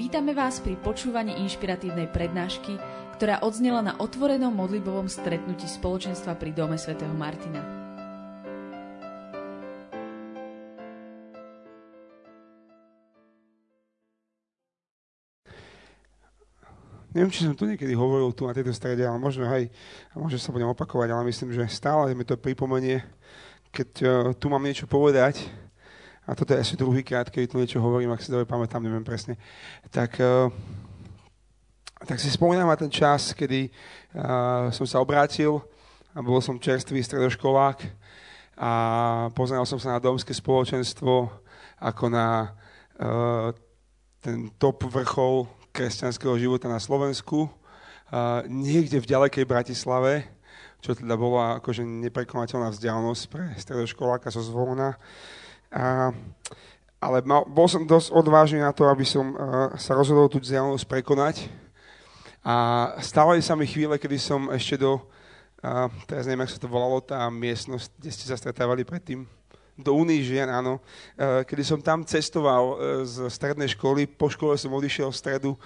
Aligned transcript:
Vítame 0.00 0.32
vás 0.32 0.64
pri 0.64 0.80
počúvaní 0.80 1.44
inšpiratívnej 1.44 2.08
prednášky, 2.08 2.72
ktorá 3.20 3.44
odznela 3.44 3.84
na 3.84 4.00
otvorenom 4.00 4.48
modlibovom 4.48 5.12
stretnutí 5.12 5.68
spoločenstva 5.68 6.40
pri 6.40 6.56
Dome 6.56 6.80
svätého 6.80 7.12
Martina. 7.12 7.60
Neviem, 17.12 17.28
či 17.28 17.44
som 17.44 17.52
tu 17.52 17.68
niekedy 17.68 17.92
hovoril 17.92 18.32
tu 18.32 18.48
na 18.48 18.56
tejto 18.56 18.72
strede, 18.72 19.04
ale 19.04 19.20
možno 19.20 19.44
aj, 19.52 19.68
možno 20.16 20.40
sa 20.40 20.48
budem 20.48 20.72
opakovať, 20.72 21.12
ale 21.12 21.28
myslím, 21.28 21.52
že 21.52 21.68
stále 21.68 22.16
mi 22.16 22.24
to 22.24 22.40
pripomenie, 22.40 23.04
keď 23.68 23.90
uh, 24.00 24.08
tu 24.32 24.48
mám 24.48 24.64
niečo 24.64 24.88
povedať, 24.88 25.44
a 26.28 26.36
toto 26.36 26.52
je 26.52 26.60
asi 26.60 26.74
druhýkrát, 26.76 27.32
keď 27.32 27.42
tu 27.48 27.56
niečo 27.56 27.80
hovorím, 27.80 28.12
ak 28.12 28.20
si 28.20 28.32
dobre 28.32 28.44
pamätám, 28.44 28.84
neviem 28.84 29.04
presne, 29.04 29.40
tak, 29.88 30.20
uh, 30.20 30.52
tak 32.04 32.20
si 32.20 32.28
spomínam 32.28 32.68
na 32.68 32.76
ten 32.76 32.92
čas, 32.92 33.32
kedy 33.32 33.68
uh, 33.68 34.68
som 34.68 34.84
sa 34.84 35.00
obrátil 35.00 35.64
a 36.12 36.20
bol 36.20 36.38
som 36.44 36.60
čerstvý 36.60 37.00
stredoškolák 37.00 37.78
a 38.60 38.72
poznal 39.32 39.64
som 39.64 39.80
sa 39.80 39.96
na 39.96 40.00
domské 40.02 40.36
spoločenstvo 40.36 41.32
ako 41.80 42.04
na 42.12 42.52
uh, 43.00 43.48
ten 44.20 44.52
top 44.60 44.84
vrchol 44.84 45.48
kresťanského 45.72 46.36
života 46.36 46.68
na 46.68 46.76
Slovensku, 46.76 47.48
uh, 47.48 48.44
niekde 48.44 49.00
v 49.00 49.08
ďalekej 49.08 49.44
Bratislave, 49.48 50.28
čo 50.84 50.92
teda 50.92 51.16
bola 51.16 51.60
akože 51.60 51.84
neprekonateľná 51.84 52.72
vzdialenosť 52.72 53.22
pre 53.32 53.52
stredoškoláka 53.56 54.28
zo 54.28 54.44
Zvolna. 54.44 55.00
A, 55.70 56.10
ale 56.98 57.22
mal, 57.22 57.46
bol 57.46 57.70
som 57.70 57.86
dosť 57.86 58.10
odvážny 58.12 58.60
na 58.60 58.74
to, 58.74 58.90
aby 58.90 59.06
som 59.06 59.32
sa 59.78 59.96
rozhodol 59.96 60.28
tú 60.28 60.42
vzdialenosť 60.42 60.84
prekonať. 60.84 61.48
A 62.40 62.88
stávali 63.04 63.44
sa 63.44 63.54
mi 63.54 63.68
chvíle, 63.68 64.00
kedy 64.00 64.16
som 64.16 64.48
ešte 64.48 64.80
do, 64.80 64.96
uh, 65.60 65.92
teraz 66.08 66.24
neviem, 66.24 66.48
ako 66.48 66.52
sa 66.56 66.62
to 66.64 66.72
volalo, 66.72 66.96
tá 67.04 67.28
miestnosť, 67.28 67.88
kde 68.00 68.10
ste 68.10 68.24
sa 68.24 68.36
stretávali 68.40 68.80
predtým, 68.82 69.28
do 69.80 69.96
Unii 69.96 70.22
žien, 70.22 70.48
áno. 70.48 70.78
E, 71.16 71.44
kedy 71.48 71.62
som 71.64 71.80
tam 71.80 72.04
cestoval 72.04 72.64
e, 72.64 72.74
z 73.08 73.26
strednej 73.32 73.72
školy, 73.72 74.06
po 74.06 74.28
škole 74.28 74.54
som 74.54 74.70
odišiel 74.72 75.08
v 75.08 75.16
stredu 75.16 75.50
e, 75.52 75.58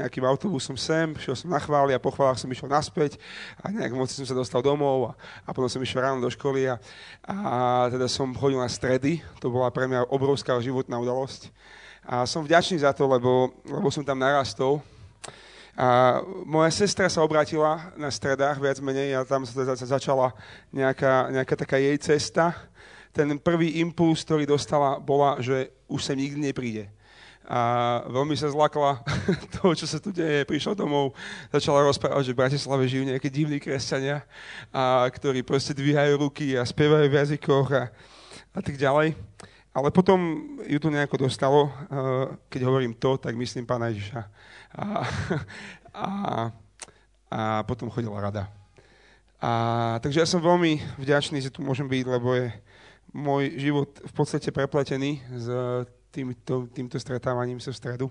nejakým 0.00 0.24
autobusom 0.24 0.74
sem, 0.74 1.12
šiel 1.20 1.36
som 1.36 1.52
na 1.52 1.60
chváli 1.60 1.92
a 1.92 2.02
po 2.02 2.10
chválach 2.10 2.40
som 2.40 2.50
išiel 2.50 2.68
naspäť 2.68 3.20
a 3.60 3.70
nejak 3.70 3.92
v 3.92 4.00
noci 4.00 4.16
som 4.16 4.26
sa 4.26 4.34
dostal 4.34 4.64
domov 4.64 5.10
a, 5.10 5.12
a 5.44 5.50
potom 5.52 5.68
som 5.68 5.80
išiel 5.80 6.02
ráno 6.02 6.24
do 6.24 6.32
školy 6.32 6.68
a, 6.68 6.80
a 7.28 7.86
teda 7.92 8.08
som 8.08 8.32
chodil 8.34 8.58
na 8.58 8.68
stredy, 8.68 9.20
to 9.38 9.52
bola 9.52 9.68
pre 9.68 9.84
mňa 9.86 10.10
obrovská 10.10 10.56
životná 10.58 10.96
udalosť. 10.98 11.52
A 12.04 12.28
som 12.28 12.44
vďačný 12.44 12.84
za 12.84 12.92
to, 12.92 13.08
lebo, 13.08 13.56
lebo 13.64 13.88
som 13.88 14.04
tam 14.04 14.20
narastol, 14.20 14.84
a 15.74 16.22
moja 16.46 16.70
sestra 16.70 17.10
sa 17.10 17.26
obrátila 17.26 17.90
na 17.98 18.06
stredách 18.06 18.62
viac 18.62 18.78
menej 18.78 19.18
a 19.18 19.26
tam 19.26 19.42
sa 19.42 19.74
začala 19.74 20.30
nejaká, 20.70 21.34
nejaká 21.34 21.54
taká 21.58 21.82
jej 21.82 21.98
cesta 21.98 22.54
ten 23.14 23.38
prvý 23.38 23.78
impuls, 23.78 24.26
ktorý 24.26 24.42
dostala, 24.42 24.98
bola, 24.98 25.38
že 25.38 25.70
už 25.86 26.02
sem 26.02 26.18
nikdy 26.18 26.50
nepríde. 26.50 26.84
A 27.44 28.00
veľmi 28.08 28.34
sa 28.34 28.50
zlakla 28.50 29.04
toho, 29.60 29.76
čo 29.78 29.86
sa 29.86 30.02
tu 30.02 30.10
deje. 30.10 30.42
Prišla 30.48 30.74
domov, 30.74 31.14
začala 31.54 31.86
rozprávať, 31.86 32.26
že 32.26 32.34
v 32.34 32.40
Bratislave 32.42 32.90
žijú 32.90 33.04
nejaké 33.06 33.30
divní 33.30 33.62
kresťania, 33.62 34.26
a, 34.74 35.06
ktorí 35.06 35.46
proste 35.46 35.76
dvíhajú 35.76 36.18
ruky 36.18 36.58
a 36.58 36.66
spievajú 36.66 37.06
v 37.06 37.18
jazykoch 37.22 37.68
a, 37.70 37.82
a 38.50 38.60
tak 38.64 38.74
ďalej. 38.74 39.14
Ale 39.74 39.88
potom 39.94 40.18
ju 40.66 40.78
to 40.78 40.86
nejako 40.86 41.26
dostalo, 41.26 41.66
keď 42.46 42.60
hovorím 42.62 42.94
to, 42.94 43.18
tak 43.18 43.34
myslím 43.34 43.66
pána 43.66 43.90
Ježiša. 43.90 44.22
A, 44.78 44.84
a, 46.06 46.08
a 47.26 47.40
potom 47.66 47.90
chodila 47.90 48.22
rada. 48.22 48.46
A, 49.42 49.98
takže 50.00 50.22
ja 50.22 50.28
som 50.30 50.40
veľmi 50.40 50.80
vďačný, 50.96 51.42
že 51.42 51.52
tu 51.52 51.60
môžem 51.60 51.84
byť, 51.84 52.04
lebo 52.06 52.38
je, 52.38 52.54
môj 53.14 53.54
život 53.62 53.94
v 54.02 54.12
podstate 54.12 54.50
prepletený 54.50 55.22
s 55.30 55.46
týmto, 56.10 56.66
týmto 56.74 56.98
stretávaním 56.98 57.62
sa 57.62 57.70
v 57.70 57.78
stredu. 57.78 58.06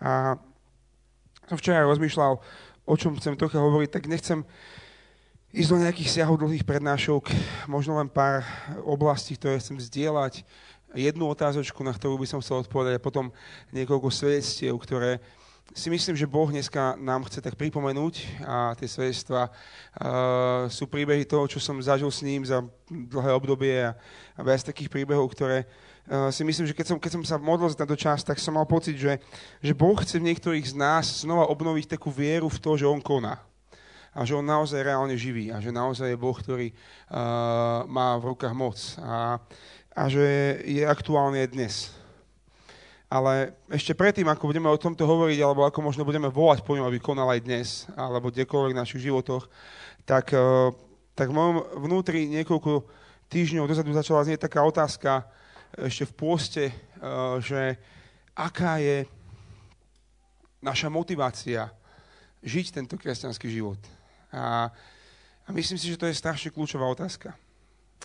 A 0.00 0.40
som 1.44 1.60
včera 1.60 1.84
rozmýšľal, 1.84 2.40
o 2.88 2.94
čom 2.96 3.20
chcem 3.20 3.36
trocha 3.36 3.60
hovoriť, 3.60 3.90
tak 3.92 4.08
nechcem 4.08 4.40
ísť 5.52 5.70
do 5.70 5.82
nejakých 5.82 6.08
siahodlhých 6.20 6.64
prednášok, 6.64 7.28
možno 7.68 8.00
len 8.00 8.08
pár 8.08 8.46
oblastí, 8.86 9.36
ktoré 9.36 9.60
chcem 9.60 9.76
zdieľať, 9.76 10.46
jednu 10.94 11.26
otázočku, 11.30 11.86
na 11.86 11.94
ktorú 11.94 12.18
by 12.18 12.26
som 12.26 12.42
chcel 12.42 12.66
odpovedať 12.66 12.98
a 12.98 13.04
potom 13.04 13.30
niekoľko 13.70 14.10
svedectiev, 14.10 14.74
ktoré 14.82 15.22
si 15.70 15.90
myslím, 15.90 16.18
že 16.18 16.26
Boh 16.26 16.50
dneska 16.50 16.98
nám 16.98 17.24
chce 17.30 17.38
tak 17.38 17.54
pripomenúť 17.54 18.42
a 18.42 18.74
tie 18.74 18.90
svedectvá 18.90 19.46
uh, 19.46 20.66
sú 20.66 20.90
príbehy 20.90 21.22
toho, 21.22 21.46
čo 21.46 21.62
som 21.62 21.78
zažil 21.78 22.10
s 22.10 22.26
ním 22.26 22.42
za 22.42 22.66
dlhé 22.90 23.30
obdobie 23.30 23.78
a, 23.86 23.94
a 24.34 24.40
viac 24.42 24.66
takých 24.66 24.90
príbehov, 24.90 25.30
ktoré 25.30 25.62
uh, 26.10 26.28
si 26.34 26.42
myslím, 26.42 26.66
že 26.66 26.74
keď 26.74 26.86
som, 26.90 26.98
keď 26.98 27.10
som 27.14 27.22
sa 27.22 27.36
modlil 27.38 27.70
za 27.70 27.78
tento 27.78 27.94
čas, 27.94 28.26
tak 28.26 28.42
som 28.42 28.58
mal 28.58 28.66
pocit, 28.66 28.98
že, 28.98 29.22
že 29.62 29.70
Boh 29.70 29.94
chce 29.94 30.18
v 30.18 30.26
niektorých 30.34 30.66
z 30.66 30.74
nás 30.74 31.22
znova 31.22 31.46
obnoviť 31.54 31.94
takú 31.94 32.10
vieru 32.10 32.50
v 32.50 32.58
to, 32.58 32.74
že 32.74 32.90
On 32.90 32.98
koná 32.98 33.38
a 34.10 34.26
že 34.26 34.34
on 34.34 34.42
naozaj 34.42 34.82
reálne 34.82 35.14
živí 35.14 35.54
a 35.54 35.62
že 35.62 35.70
naozaj 35.70 36.10
je 36.10 36.18
Boh, 36.18 36.34
ktorý 36.34 36.74
uh, 36.74 37.86
má 37.86 38.18
v 38.18 38.34
rukách 38.34 38.54
moc 38.58 38.78
a, 38.98 39.38
a 39.94 40.02
že 40.10 40.58
je 40.66 40.82
aktuálne 40.82 41.46
dnes. 41.46 41.94
Ale 43.10 43.58
ešte 43.66 43.90
predtým, 43.98 44.30
ako 44.30 44.54
budeme 44.54 44.70
o 44.70 44.78
tomto 44.78 45.02
hovoriť, 45.02 45.42
alebo 45.42 45.66
ako 45.66 45.82
možno 45.82 46.06
budeme 46.06 46.30
volať 46.30 46.62
po 46.62 46.78
ňom, 46.78 46.86
aby 46.86 47.02
konal 47.02 47.26
aj 47.26 47.42
dnes, 47.42 47.68
alebo 47.98 48.30
kdekoľvek 48.30 48.70
v 48.70 48.80
našich 48.86 49.02
životoch, 49.02 49.50
tak, 50.06 50.30
eh, 50.30 50.70
tak 51.18 51.34
v 51.34 51.36
mojom 51.36 51.56
vnútri 51.90 52.30
niekoľko 52.30 52.86
týždňov 53.26 53.66
dozadu 53.66 53.90
začala 53.90 54.22
znieť 54.22 54.46
taká 54.46 54.62
otázka 54.62 55.26
ešte 55.74 56.06
v 56.06 56.12
pôste, 56.14 56.64
eh, 56.70 56.74
že 57.42 57.82
aká 58.38 58.78
je 58.78 59.10
naša 60.62 60.86
motivácia 60.86 61.66
žiť 62.46 62.78
tento 62.78 62.94
kresťanský 62.94 63.50
život. 63.50 63.82
A, 64.30 64.70
a 65.44 65.48
myslím 65.50 65.82
si, 65.82 65.90
že 65.90 65.98
to 65.98 66.06
je 66.06 66.14
strašne 66.14 66.54
kľúčová 66.54 66.86
otázka 66.86 67.34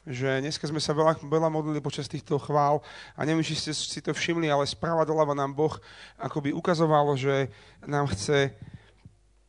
že 0.03 0.44
dneska 0.44 0.67
sme 0.67 0.83
sa 0.83 0.91
veľa, 0.91 1.23
veľa 1.23 1.50
modlili 1.50 1.79
počas 1.79 2.06
týchto 2.06 2.38
chvál 2.38 2.83
a 3.16 3.23
neviem, 3.23 3.41
či 3.41 3.57
ste 3.57 3.72
si 3.72 4.03
to 4.03 4.11
všimli, 4.11 4.51
ale 4.51 4.67
správa 4.67 5.07
doľava 5.07 5.33
nám 5.33 5.56
Boh 5.56 5.73
akoby 6.19 6.51
ukazovalo, 6.51 7.16
že 7.16 7.50
nám 7.88 8.11
chce 8.11 8.53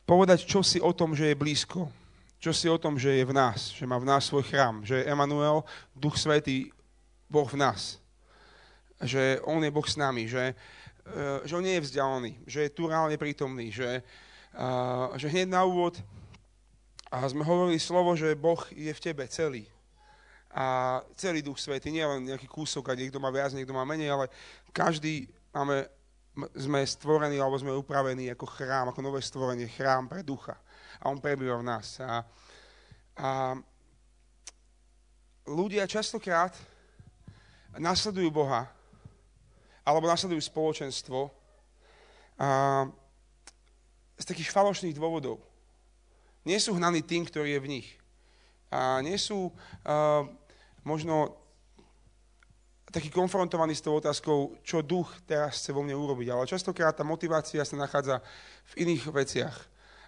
povedať 0.07 0.47
čo 0.47 0.63
si 0.63 0.79
o 0.79 0.89
tom, 0.95 1.13
že 1.13 1.29
je 1.29 1.35
blízko. 1.37 1.91
Čo 2.37 2.53
si 2.53 2.69
o 2.69 2.77
tom, 2.77 3.01
že 3.01 3.17
je 3.17 3.25
v 3.25 3.33
nás, 3.33 3.73
že 3.73 3.89
má 3.89 3.97
v 3.97 4.05
nás 4.05 4.29
svoj 4.29 4.45
chrám, 4.45 4.85
že 4.85 5.01
je 5.01 5.09
Emanuel, 5.09 5.65
Duch 5.97 6.21
Svetý, 6.21 6.69
Boh 7.25 7.49
v 7.49 7.57
nás. 7.57 7.97
Že 9.01 9.41
On 9.43 9.57
je 9.57 9.73
Boh 9.73 9.85
s 9.85 9.97
nami, 9.97 10.29
že, 10.29 10.53
e, 11.05 11.49
že 11.49 11.57
On 11.57 11.65
nie 11.65 11.81
je 11.81 11.85
vzdialený, 11.89 12.31
že 12.45 12.69
je 12.69 12.73
tu 12.73 12.85
reálne 12.85 13.17
prítomný, 13.17 13.73
že, 13.73 14.05
že 15.17 15.27
hneď 15.33 15.49
na 15.49 15.65
úvod 15.65 15.97
a 17.09 17.25
sme 17.25 17.41
hovorili 17.41 17.81
slovo, 17.81 18.13
že 18.13 18.37
Boh 18.37 18.61
je 18.69 18.93
v 18.93 19.03
tebe 19.03 19.25
celý, 19.25 19.65
a 20.51 20.99
celý 21.19 21.43
Duch 21.43 21.59
Svetý, 21.59 21.91
nie 21.91 22.05
len 22.05 22.23
nejaký 22.23 22.47
kúsok 22.47 22.89
a 22.91 22.97
niekto 22.97 23.19
má 23.19 23.27
viac, 23.29 23.51
niekto 23.51 23.75
má 23.75 23.83
menej, 23.83 24.09
ale 24.09 24.25
každý 24.71 25.27
máme, 25.51 25.85
sme 26.55 26.79
stvorení 26.85 27.37
alebo 27.41 27.59
sme 27.59 27.75
upravení 27.75 28.31
ako 28.31 28.45
chrám, 28.47 28.89
ako 28.89 28.99
nové 29.03 29.19
stvorenie, 29.19 29.67
chrám 29.67 30.07
pre 30.07 30.23
ducha. 30.23 30.55
A 31.03 31.11
on 31.11 31.21
prebýva 31.21 31.59
v 31.59 31.67
nás. 31.67 31.99
A, 31.99 32.23
a 33.17 33.29
ľudia 35.45 35.85
častokrát 35.85 36.55
nasledujú 37.77 38.31
Boha 38.31 38.65
alebo 39.85 40.09
nasledujú 40.09 40.41
spoločenstvo 40.41 41.31
a, 42.39 42.87
z 44.17 44.25
takých 44.25 44.49
falošných 44.51 44.97
dôvodov. 44.97 45.39
Nie 46.47 46.57
sú 46.63 46.73
hnaní 46.73 47.03
tým, 47.03 47.27
ktorý 47.27 47.55
je 47.55 47.63
v 47.63 47.71
nich. 47.79 47.89
A 48.71 48.99
nie 48.99 49.15
sú 49.15 49.47
uh, 49.47 50.27
možno 50.83 51.39
taký 52.87 53.11
konfrontovaný 53.11 53.75
s 53.75 53.83
tou 53.83 53.99
otázkou, 53.99 54.59
čo 54.63 54.83
duch 54.83 55.11
teraz 55.27 55.59
chce 55.59 55.75
vo 55.75 55.83
mne 55.83 55.95
urobiť. 55.95 56.27
Ale 56.31 56.49
častokrát 56.49 56.95
tá 56.95 57.03
motivácia 57.03 57.63
sa 57.63 57.75
nachádza 57.79 58.23
v 58.75 58.87
iných 58.87 59.03
veciach. 59.11 59.55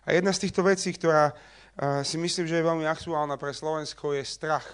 A 0.08 0.16
jedna 0.16 0.32
z 0.32 0.48
týchto 0.48 0.64
vecí, 0.64 0.92
ktorá 0.96 1.32
uh, 1.32 2.04
si 2.04 2.20
myslím, 2.20 2.48
že 2.48 2.60
je 2.60 2.68
veľmi 2.68 2.88
aktuálna 2.88 3.36
pre 3.36 3.52
Slovensko, 3.56 4.16
je 4.16 4.24
strach. 4.28 4.68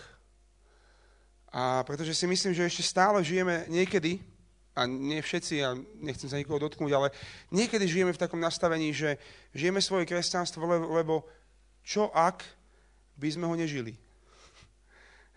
A 1.55 1.85
pretože 1.87 2.11
si 2.17 2.25
myslím, 2.27 2.51
že 2.51 2.67
ešte 2.67 2.83
stále 2.83 3.23
žijeme 3.23 3.63
niekedy, 3.71 4.19
a 4.75 4.83
nie 4.83 5.23
všetci, 5.23 5.55
a 5.63 5.71
nechcem 6.03 6.27
sa 6.27 6.35
nikoho 6.35 6.59
dotknúť, 6.59 6.91
ale 6.91 7.15
niekedy 7.47 7.87
žijeme 7.87 8.11
v 8.11 8.19
takom 8.19 8.43
nastavení, 8.43 8.91
že 8.91 9.15
žijeme 9.55 9.79
svoje 9.79 10.03
kresťanstvo, 10.03 10.67
lebo 10.91 11.23
čo 11.79 12.11
ak 12.11 12.43
by 13.15 13.27
sme 13.31 13.45
ho 13.47 13.55
nežili? 13.55 13.95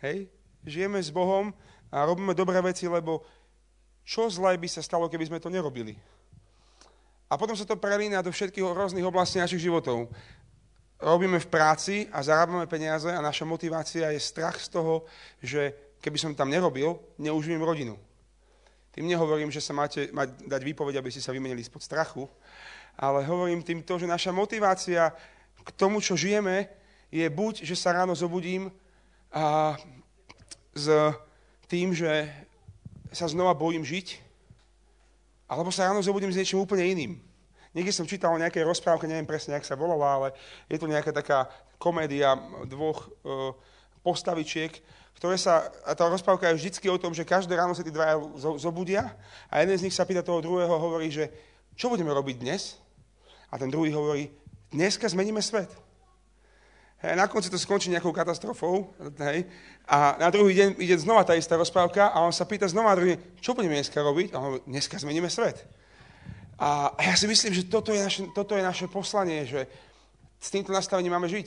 Hej? 0.03 0.31
žijeme 0.69 1.01
s 1.01 1.11
Bohom 1.11 1.55
a 1.89 2.05
robíme 2.05 2.35
dobré 2.35 2.61
veci, 2.61 2.85
lebo 2.85 3.25
čo 4.05 4.29
zlé 4.33 4.57
by 4.57 4.69
sa 4.69 4.85
stalo, 4.85 5.09
keby 5.09 5.29
sme 5.29 5.43
to 5.43 5.53
nerobili? 5.53 5.97
A 7.29 7.37
potom 7.37 7.53
sa 7.53 7.69
to 7.69 7.77
prelína 7.77 8.25
do 8.25 8.33
všetkých 8.33 8.65
rôznych 8.65 9.05
oblastí 9.05 9.37
našich 9.37 9.69
životov. 9.69 10.09
Robíme 10.97 11.37
v 11.37 11.51
práci 11.53 12.09
a 12.09 12.25
zarábame 12.25 12.65
peniaze 12.65 13.13
a 13.13 13.21
naša 13.21 13.45
motivácia 13.45 14.09
je 14.11 14.21
strach 14.21 14.57
z 14.57 14.73
toho, 14.73 15.05
že 15.45 15.77
keby 16.01 16.17
som 16.17 16.33
tam 16.33 16.49
nerobil, 16.49 16.97
neuživím 17.21 17.61
rodinu. 17.61 18.01
Tým 18.97 19.07
nehovorím, 19.07 19.53
že 19.53 19.61
sa 19.61 19.77
máte 19.77 20.09
mať, 20.11 20.49
dať 20.49 20.61
výpoveď, 20.65 20.99
aby 20.99 21.13
ste 21.13 21.23
sa 21.23 21.37
vymenili 21.37 21.61
spod 21.63 21.85
strachu, 21.85 22.25
ale 22.99 23.23
hovorím 23.29 23.63
tým 23.63 23.85
to, 23.85 24.01
že 24.01 24.11
naša 24.11 24.33
motivácia 24.35 25.13
k 25.63 25.71
tomu, 25.77 26.01
čo 26.01 26.17
žijeme, 26.17 26.67
je 27.09 27.27
buď, 27.29 27.65
že 27.65 27.77
sa 27.77 27.97
ráno 27.97 28.13
zobudím 28.13 28.69
a 29.33 29.77
s 30.77 30.87
tým, 31.69 31.93
že 31.97 32.29
sa 33.13 33.29
znova 33.29 33.57
bojím 33.57 33.85
žiť, 33.85 34.21
alebo 35.49 35.73
sa 35.73 35.89
ráno 35.89 36.05
zobudím 36.05 36.33
s 36.33 36.37
niečím 36.37 36.61
úplne 36.61 36.85
iným. 36.85 37.13
Niekde 37.73 37.93
som 37.93 38.09
čítal 38.09 38.33
o 38.33 38.41
nejakej 38.41 38.65
rozprávke, 38.65 39.09
neviem 39.09 39.29
presne, 39.29 39.57
jak 39.57 39.65
sa 39.65 39.77
volala, 39.77 40.09
ale 40.09 40.29
je 40.69 40.77
to 40.77 40.89
nejaká 40.89 41.13
taká 41.13 41.49
komédia 41.81 42.37
dvoch 42.69 43.09
uh, 43.09 43.53
postavičiek, 44.05 44.73
ktoré 45.17 45.35
sa, 45.35 45.69
a 45.83 45.93
tá 45.99 46.07
rozprávka 46.07 46.49
je 46.53 46.59
vždycky 46.61 46.87
o 46.87 47.01
tom, 47.01 47.11
že 47.11 47.27
každé 47.27 47.57
ráno 47.57 47.75
sa 47.75 47.83
tí 47.83 47.91
dvaja 47.91 48.23
zobudia 48.61 49.19
a 49.51 49.61
jeden 49.61 49.77
z 49.77 49.85
nich 49.89 49.97
sa 49.97 50.07
pýta 50.07 50.23
toho 50.23 50.39
druhého, 50.39 50.71
hovorí, 50.71 51.11
že 51.11 51.33
čo 51.75 51.91
budeme 51.91 52.15
robiť 52.15 52.37
dnes? 52.39 52.79
A 53.51 53.59
ten 53.59 53.67
druhý 53.67 53.91
hovorí, 53.91 54.31
dneska 54.71 55.09
zmeníme 55.09 55.43
svet. 55.43 55.88
Na 56.99 57.31
konci 57.31 57.47
to 57.47 57.59
skončí 57.59 57.95
nejakou 57.95 58.11
katastrofou. 58.11 58.91
Hej, 59.23 59.47
a 59.87 60.19
na 60.19 60.29
druhý 60.35 60.53
deň 60.53 60.69
ide 60.83 60.99
znova 60.99 61.23
tá 61.23 61.39
istá 61.39 61.55
rozprávka 61.55 62.11
a 62.11 62.27
on 62.27 62.35
sa 62.35 62.43
pýta 62.43 62.67
znova 62.67 62.99
druhý 62.99 63.17
čo 63.39 63.55
budeme 63.55 63.79
dneska 63.79 64.03
robiť? 64.03 64.35
A 64.35 64.37
on 64.37 64.45
hovorí, 64.45 64.61
dneska 64.67 64.99
zmeníme 64.99 65.31
svet. 65.31 65.63
A 66.59 66.91
ja 66.99 67.15
si 67.15 67.31
myslím, 67.31 67.55
že 67.55 67.71
toto 67.71 67.95
je 67.95 68.03
naše, 68.03 68.27
toto 68.35 68.59
je 68.59 68.67
naše 68.67 68.91
poslanie, 68.91 69.47
že 69.47 69.71
s 70.43 70.51
týmto 70.51 70.75
nastavením 70.75 71.15
máme 71.15 71.31
žiť. 71.31 71.47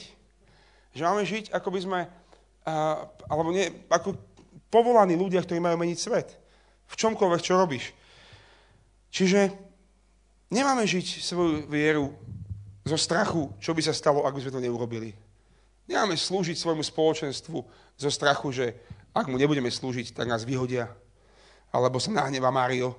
Že 0.95 1.01
máme 1.03 1.23
žiť, 1.27 1.45
ako 1.51 1.67
by 1.67 1.79
sme, 1.83 1.99
uh, 2.07 3.11
alebo 3.27 3.51
nie, 3.51 3.67
ako 3.91 4.15
povolaní 4.71 5.19
ľudia, 5.19 5.43
ktorí 5.43 5.59
majú 5.59 5.75
meniť 5.75 5.99
svet. 5.99 6.31
V 6.87 6.95
čomkoľvek, 6.95 7.41
čo 7.43 7.59
robíš. 7.59 7.91
Čiže 9.11 9.51
nemáme 10.47 10.87
žiť 10.87 11.27
svoju 11.27 11.67
vieru 11.67 12.15
zo 12.87 12.95
strachu, 12.95 13.51
čo 13.59 13.75
by 13.75 13.83
sa 13.83 13.91
stalo, 13.91 14.23
ak 14.23 14.31
by 14.31 14.41
sme 14.47 14.55
to 14.55 14.63
neurobili. 14.63 15.11
Nemáme 15.89 16.17
slúžiť 16.17 16.57
svojmu 16.57 16.85
spoločenstvu 16.85 17.57
zo 17.97 18.09
strachu, 18.09 18.49
že 18.53 18.65
ak 19.11 19.27
mu 19.27 19.35
nebudeme 19.35 19.67
slúžiť, 19.67 20.15
tak 20.15 20.29
nás 20.29 20.47
vyhodia. 20.47 20.87
Alebo 21.71 21.99
sa 21.99 22.11
nahneva 22.11 22.51
Mario, 22.51 22.95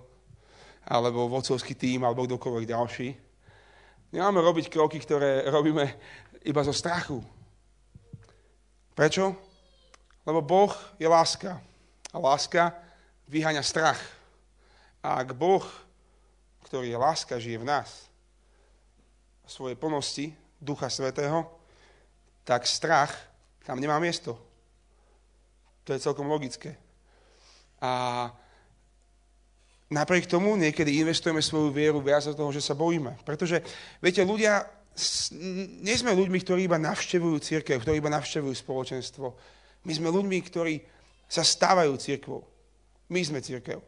alebo 0.85 1.31
vocovský 1.31 1.73
tým, 1.79 2.05
alebo 2.05 2.27
kdokoľvek 2.27 2.65
ďalší. 2.69 3.09
Nemáme 4.13 4.45
robiť 4.45 4.69
kroky, 4.69 5.01
ktoré 5.01 5.49
robíme 5.49 5.89
iba 6.45 6.61
zo 6.61 6.75
strachu. 6.75 7.23
Prečo? 8.93 9.33
Lebo 10.29 10.45
Boh 10.45 10.73
je 11.01 11.09
láska. 11.09 11.57
A 12.13 12.17
láska 12.21 12.77
vyháňa 13.25 13.65
strach. 13.65 14.01
A 15.01 15.17
ak 15.25 15.33
Boh, 15.33 15.65
ktorý 16.69 16.93
je 16.93 16.99
láska, 17.01 17.41
žije 17.41 17.57
v 17.57 17.69
nás, 17.73 18.13
v 19.43 19.51
svojej 19.51 19.77
plnosti 19.81 20.27
Ducha 20.61 20.93
Svetého, 20.93 21.49
tak 22.43 22.67
strach 22.67 23.15
tam 23.63 23.79
nemá 23.79 23.99
miesto. 24.03 24.35
To 25.87 25.95
je 25.95 26.03
celkom 26.03 26.27
logické. 26.31 26.79
A 27.83 28.31
napriek 29.91 30.31
tomu 30.31 30.55
niekedy 30.55 31.03
investujeme 31.03 31.43
svoju 31.43 31.75
vieru 31.75 31.99
viac 31.99 32.23
do 32.27 32.35
toho, 32.35 32.55
že 32.55 32.63
sa 32.63 32.79
bojíme. 32.79 33.19
Pretože, 33.27 33.63
viete, 33.99 34.23
ľudia, 34.23 34.63
nie 35.83 35.97
sme 35.99 36.15
ľuďmi, 36.15 36.39
ktorí 36.43 36.61
iba 36.67 36.79
navštevujú 36.79 37.37
církev, 37.43 37.83
ktorí 37.83 37.99
iba 37.99 38.13
navštevujú 38.15 38.55
spoločenstvo. 38.55 39.27
My 39.83 39.93
sme 39.95 40.15
ľuďmi, 40.15 40.39
ktorí 40.47 40.75
sa 41.27 41.43
stávajú 41.43 41.99
církvou. 41.99 42.47
My 43.11 43.23
sme 43.27 43.43
církev. 43.43 43.83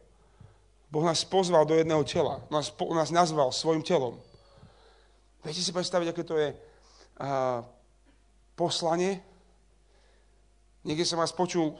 Boh 0.91 1.03
nás 1.03 1.23
pozval 1.27 1.67
do 1.67 1.75
jedného 1.75 2.03
tela. 2.07 2.43
Nás, 2.51 2.71
nás 2.71 3.09
nazval 3.11 3.51
svojim 3.51 3.83
telom. 3.83 4.19
Viete 5.43 5.61
si 5.61 5.71
predstaviť, 5.71 6.07
aké 6.09 6.23
to 6.25 6.35
je 6.39 6.49
uh, 6.51 7.61
poslanie. 8.55 9.19
Niekde 10.87 11.05
som 11.05 11.19
vás 11.19 11.35
počul, 11.35 11.75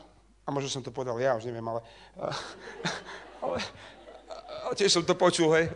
a 0.46 0.52
možno 0.52 0.70
som 0.70 0.84
to 0.84 0.94
povedal 0.94 1.18
ja, 1.18 1.40
už 1.40 1.48
neviem, 1.48 1.66
ale, 1.66 1.82
ale, 3.44 3.58
ale 4.68 4.74
tiež 4.76 4.92
som 4.92 5.08
to 5.08 5.16
počul, 5.18 5.56
hej, 5.56 5.72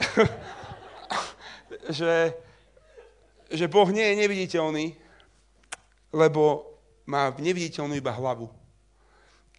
že, 1.99 2.35
že 3.49 3.65
Boh 3.71 3.89
nie 3.89 4.03
je 4.03 4.19
neviditeľný, 4.21 4.85
lebo 6.13 6.75
má 7.09 7.33
neviditeľnú 7.37 7.97
iba 7.97 8.13
hlavu 8.13 8.49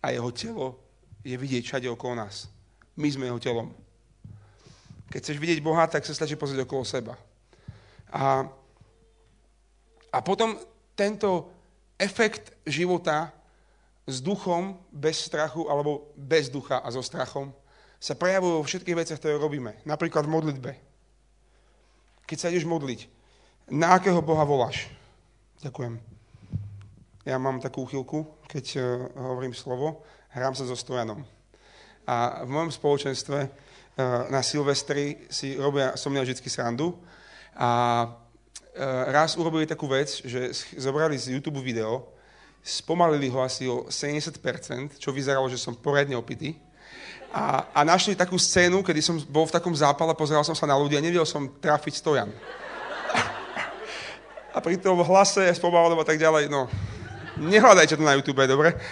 a 0.03 0.15
jeho 0.15 0.31
telo 0.31 0.79
je 1.27 1.37
vidieť 1.37 1.63
všade 1.67 1.87
okolo 1.91 2.23
nás. 2.23 2.49
My 2.97 3.09
sme 3.11 3.29
jeho 3.29 3.43
telom. 3.43 3.69
Keď 5.11 5.21
chceš 5.21 5.39
vidieť 5.43 5.61
Boha, 5.61 5.85
tak 5.91 6.07
sa 6.07 6.15
stačí 6.15 6.39
pozrieť 6.39 6.65
okolo 6.65 6.87
seba. 6.87 7.19
A, 8.15 8.47
a 10.11 10.19
potom 10.23 10.55
tento 11.01 11.49
efekt 11.97 12.53
života 12.69 13.33
s 14.05 14.21
duchom, 14.21 14.77
bez 14.93 15.25
strachu 15.25 15.65
alebo 15.73 16.13
bez 16.13 16.53
ducha 16.53 16.85
a 16.85 16.93
so 16.93 17.01
strachom 17.01 17.57
sa 17.97 18.13
prejavujú 18.13 18.61
vo 18.61 18.69
všetkých 18.69 18.99
veciach, 19.01 19.21
ktoré 19.21 19.41
robíme. 19.41 19.81
Napríklad 19.89 20.29
v 20.29 20.35
modlitbe. 20.37 20.71
Keď 22.29 22.37
sa 22.37 22.53
ideš 22.53 22.69
modliť, 22.69 23.09
na 23.73 23.97
akého 23.97 24.21
Boha 24.21 24.45
voláš? 24.45 24.89
Ďakujem. 25.65 26.01
Ja 27.29 27.37
mám 27.37 27.61
takú 27.61 27.85
chvíľku, 27.85 28.25
keď 28.49 28.65
uh, 28.77 28.85
hovorím 29.17 29.53
slovo, 29.53 30.05
hrám 30.33 30.57
sa 30.57 30.65
so 30.65 30.77
stojanom. 30.77 31.25
A 32.09 32.45
v 32.45 32.51
mojom 32.51 32.73
spoločenstve 32.73 33.39
uh, 33.45 33.51
na 34.33 34.41
Silvestri 34.41 35.29
si 35.29 35.55
robia 35.61 35.95
so 36.01 36.09
mňa 36.09 36.25
vždy 36.25 36.49
srandu 36.49 36.97
a 37.53 37.69
Eh, 38.11 38.30
raz 39.11 39.35
urobili 39.37 39.67
takú 39.67 39.91
vec, 39.91 40.23
že 40.23 40.55
zobrali 40.79 41.19
z 41.19 41.35
YouTube 41.37 41.59
video, 41.59 42.07
spomalili 42.63 43.29
ho 43.29 43.43
asi 43.43 43.67
o 43.69 43.89
70%, 43.89 44.99
čo 45.01 45.11
vyzeralo, 45.13 45.49
že 45.49 45.59
som 45.59 45.75
poriadne 45.75 46.15
opitý. 46.15 46.55
A, 47.31 47.71
a 47.71 47.81
našli 47.87 48.19
takú 48.19 48.39
scénu, 48.39 48.83
kedy 48.83 48.99
som 49.03 49.15
bol 49.31 49.47
v 49.47 49.55
takom 49.55 49.71
zápale, 49.71 50.19
pozeral 50.19 50.43
som 50.43 50.55
sa 50.55 50.67
na 50.67 50.75
ľudí 50.75 50.99
a 50.99 51.03
nevedel 51.03 51.27
som 51.27 51.47
trafiť 51.47 51.95
stojan. 51.95 52.31
A 54.51 54.59
pri 54.59 54.75
tom 54.83 54.99
hlase, 55.07 55.47
spomalom 55.55 56.03
a 56.03 56.07
tak 56.07 56.19
ďalej, 56.19 56.51
no, 56.51 56.67
nehľadajte 57.39 57.95
to 57.95 58.03
na 58.03 58.19
YouTube, 58.19 58.43
dobre? 58.51 58.75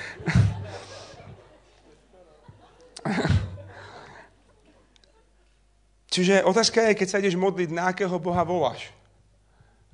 Čiže 6.15 6.47
otázka 6.47 6.79
je, 6.87 6.95
keď 6.95 7.09
sa 7.11 7.19
ideš 7.19 7.35
modliť, 7.35 7.75
na 7.75 7.91
akého 7.91 8.15
Boha 8.23 8.47
voláš? 8.47 8.95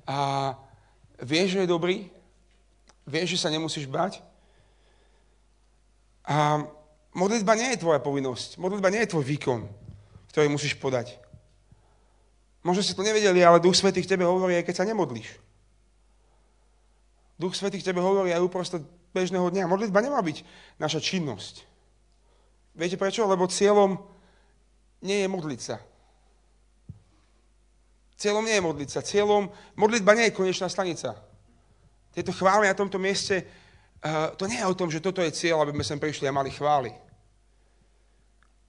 A 0.05 0.17
vieš, 1.21 1.57
že 1.57 1.61
je 1.65 1.73
dobrý, 1.73 2.09
vieš, 3.05 3.37
že 3.37 3.41
sa 3.45 3.53
nemusíš 3.53 3.89
bať. 3.89 4.21
A 6.25 6.65
modlitba 7.13 7.53
nie 7.57 7.73
je 7.73 7.81
tvoja 7.81 8.01
povinnosť, 8.01 8.57
modlitba 8.57 8.89
nie 8.89 9.01
je 9.05 9.11
tvoj 9.13 9.25
výkon, 9.25 9.59
ktorý 10.33 10.47
musíš 10.49 10.77
podať. 10.77 11.17
Možno 12.65 12.81
ste 12.81 12.97
to 12.97 13.05
nevedeli, 13.05 13.45
ale 13.45 13.61
Duch 13.61 13.77
Svetý 13.77 14.01
k 14.01 14.09
tebe 14.17 14.25
hovorí, 14.25 14.57
aj 14.57 14.65
keď 14.65 14.75
sa 14.81 14.89
nemodlíš. 14.89 15.37
Duch 17.37 17.53
Svetý 17.53 17.77
k 17.77 17.93
tebe 17.93 18.01
hovorí 18.01 18.33
aj 18.33 18.41
uprostred 18.41 18.81
bežného 19.13 19.45
dňa. 19.53 19.69
Modlitba 19.69 20.01
nemá 20.01 20.17
byť 20.25 20.41
naša 20.81 20.97
činnosť. 20.97 21.61
Viete 22.73 22.97
prečo? 22.97 23.23
Lebo 23.29 23.45
cieľom 23.45 24.01
nie 25.05 25.21
je 25.21 25.29
modliť 25.29 25.61
sa. 25.61 25.77
Cieľom 28.25 28.49
nie 28.49 28.57
je 28.57 28.65
modliť 28.65 28.89
sa. 28.89 29.05
Cieľom, 29.05 29.53
modlitba 29.77 30.17
nie 30.17 30.33
je 30.33 30.33
konečná 30.33 30.65
stanica. 30.65 31.13
Tieto 32.09 32.33
chvály 32.33 32.65
na 32.65 32.73
tomto 32.73 32.97
mieste, 32.97 33.45
uh, 33.45 34.33
to 34.33 34.49
nie 34.49 34.57
je 34.57 34.65
o 34.65 34.73
tom, 34.73 34.89
že 34.89 34.97
toto 34.97 35.21
je 35.21 35.29
cieľ, 35.29 35.61
aby 35.61 35.77
sme 35.77 35.85
sem 35.85 36.01
prišli 36.01 36.25
a 36.25 36.33
mali 36.33 36.49
chvály. 36.49 36.89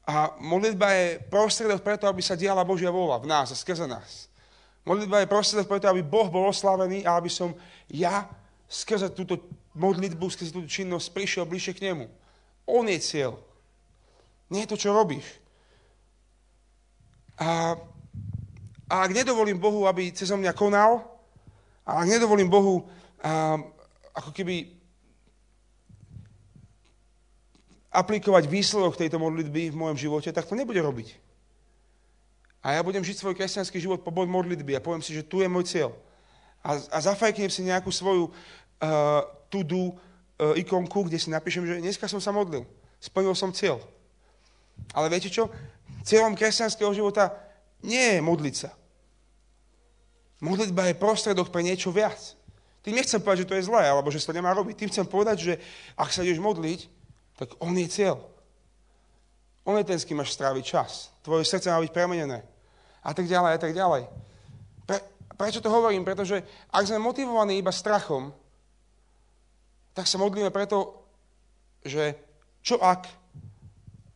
A 0.05 0.37
modlitba 0.37 0.93
je 0.93 1.25
prostredok 1.33 1.81
preto, 1.81 2.05
aby 2.05 2.21
sa 2.21 2.37
diala 2.37 2.69
Božia 2.69 2.93
vola 2.93 3.17
v 3.17 3.33
nás 3.33 3.49
a 3.49 3.57
skrze 3.57 3.89
nás. 3.89 4.29
Modlitba 4.85 5.25
je 5.25 5.33
prostredok 5.33 5.73
preto, 5.73 5.89
aby 5.89 6.05
Boh 6.05 6.29
bol 6.29 6.53
oslavený 6.53 7.09
a 7.09 7.17
aby 7.17 7.33
som 7.33 7.57
ja 7.89 8.29
skrze 8.69 9.09
túto 9.17 9.41
modlitbu, 9.73 10.29
skrze 10.29 10.53
túto 10.53 10.69
činnosť 10.69 11.17
prišiel 11.17 11.49
bližšie 11.49 11.73
k 11.73 11.85
nemu. 11.91 12.13
On 12.69 12.85
je 12.85 13.01
cieľ. 13.01 13.41
Nie 14.53 14.69
je 14.69 14.77
to, 14.77 14.85
čo 14.85 14.93
robíš. 14.93 15.25
A 17.41 17.81
a 18.87 19.03
ak 19.03 19.11
nedovolím 19.11 19.59
Bohu, 19.59 19.91
aby 19.91 20.15
cez 20.15 20.31
mňa 20.31 20.55
konal, 20.55 21.03
a 21.87 22.03
ak 22.03 22.07
nedovolím 22.07 22.51
Bohu 22.51 22.83
um, 22.83 23.59
ako 24.15 24.31
keby 24.35 24.75
aplikovať 27.91 28.45
výsledok 28.51 28.99
tejto 28.99 29.17
modlitby 29.23 29.71
v 29.71 29.79
mojom 29.79 29.97
živote, 29.99 30.31
tak 30.31 30.47
to 30.47 30.59
nebude 30.59 30.79
robiť. 30.79 31.15
A 32.67 32.75
ja 32.75 32.83
budem 32.83 33.07
žiť 33.07 33.23
svoj 33.23 33.39
kresťanský 33.39 33.79
život 33.79 34.03
po 34.03 34.11
bod 34.11 34.27
modlitby 34.27 34.75
a 34.75 34.83
poviem 34.83 35.01
si, 35.01 35.15
že 35.15 35.23
tu 35.23 35.39
je 35.39 35.47
môj 35.47 35.71
cieľ. 35.71 35.95
A, 36.67 36.75
a 36.91 36.99
zafajknem 36.99 37.47
si 37.47 37.63
nejakú 37.63 37.95
svoju 37.95 38.27
uh, 38.27 39.23
to-do 39.47 39.95
uh, 39.95 40.59
ikonku, 40.59 41.07
kde 41.07 41.23
si 41.23 41.31
napíšem, 41.31 41.63
že 41.63 41.79
dneska 41.79 42.11
som 42.11 42.19
sa 42.19 42.35
modlil. 42.35 42.67
Splnil 42.99 43.39
som 43.39 43.55
cieľ. 43.55 43.79
Ale 44.91 45.07
viete 45.07 45.31
čo? 45.31 45.47
Cieľom 46.03 46.35
kresťanského 46.35 46.91
života 46.91 47.46
nie 47.87 48.19
je 48.19 48.21
modliť 48.21 48.55
sa. 48.59 48.71
Modlitba 50.43 50.93
je 50.93 51.01
prostredok 51.01 51.49
pre 51.49 51.65
niečo 51.65 51.95
viac. 51.95 52.37
Tým 52.85 52.99
nechcem 52.99 53.19
povedať, 53.19 53.47
že 53.47 53.51
to 53.51 53.59
je 53.59 53.67
zlé, 53.67 53.89
alebo 53.89 54.13
že 54.13 54.21
sa 54.21 54.31
to 54.31 54.39
nemá 54.39 54.53
robiť. 54.53 54.75
Tým 54.79 54.91
chcem 54.93 55.07
povedať, 55.09 55.37
že 55.43 55.53
ak 55.97 56.13
sa 56.13 56.23
ideš 56.23 56.39
modliť, 56.39 56.87
tak 57.35 57.57
on 57.59 57.75
je 57.75 57.89
cieľ. 57.89 58.21
On 59.67 59.75
je 59.75 59.83
ten, 59.83 59.99
s 59.99 60.07
kým 60.07 60.23
máš 60.23 60.37
stráviť 60.39 60.63
čas. 60.63 61.11
Tvoje 61.27 61.43
srdce 61.43 61.67
má 61.73 61.83
byť 61.83 61.91
premenené 61.91 62.47
a 63.03 63.11
tak 63.11 63.27
ďalej 63.27 63.51
a 63.55 63.59
tak 63.59 63.73
ďalej. 63.75 64.03
Pre, 64.87 64.99
prečo 65.35 65.59
to 65.59 65.67
hovorím? 65.67 66.07
Pretože 66.07 66.47
ak 66.71 66.87
sme 66.87 67.03
motivovaní 67.03 67.59
iba 67.59 67.75
strachom, 67.75 68.31
tak 69.91 70.07
sa 70.07 70.23
modlíme 70.23 70.55
preto, 70.55 71.03
že 71.83 72.15
čo 72.63 72.79
ak, 72.79 73.11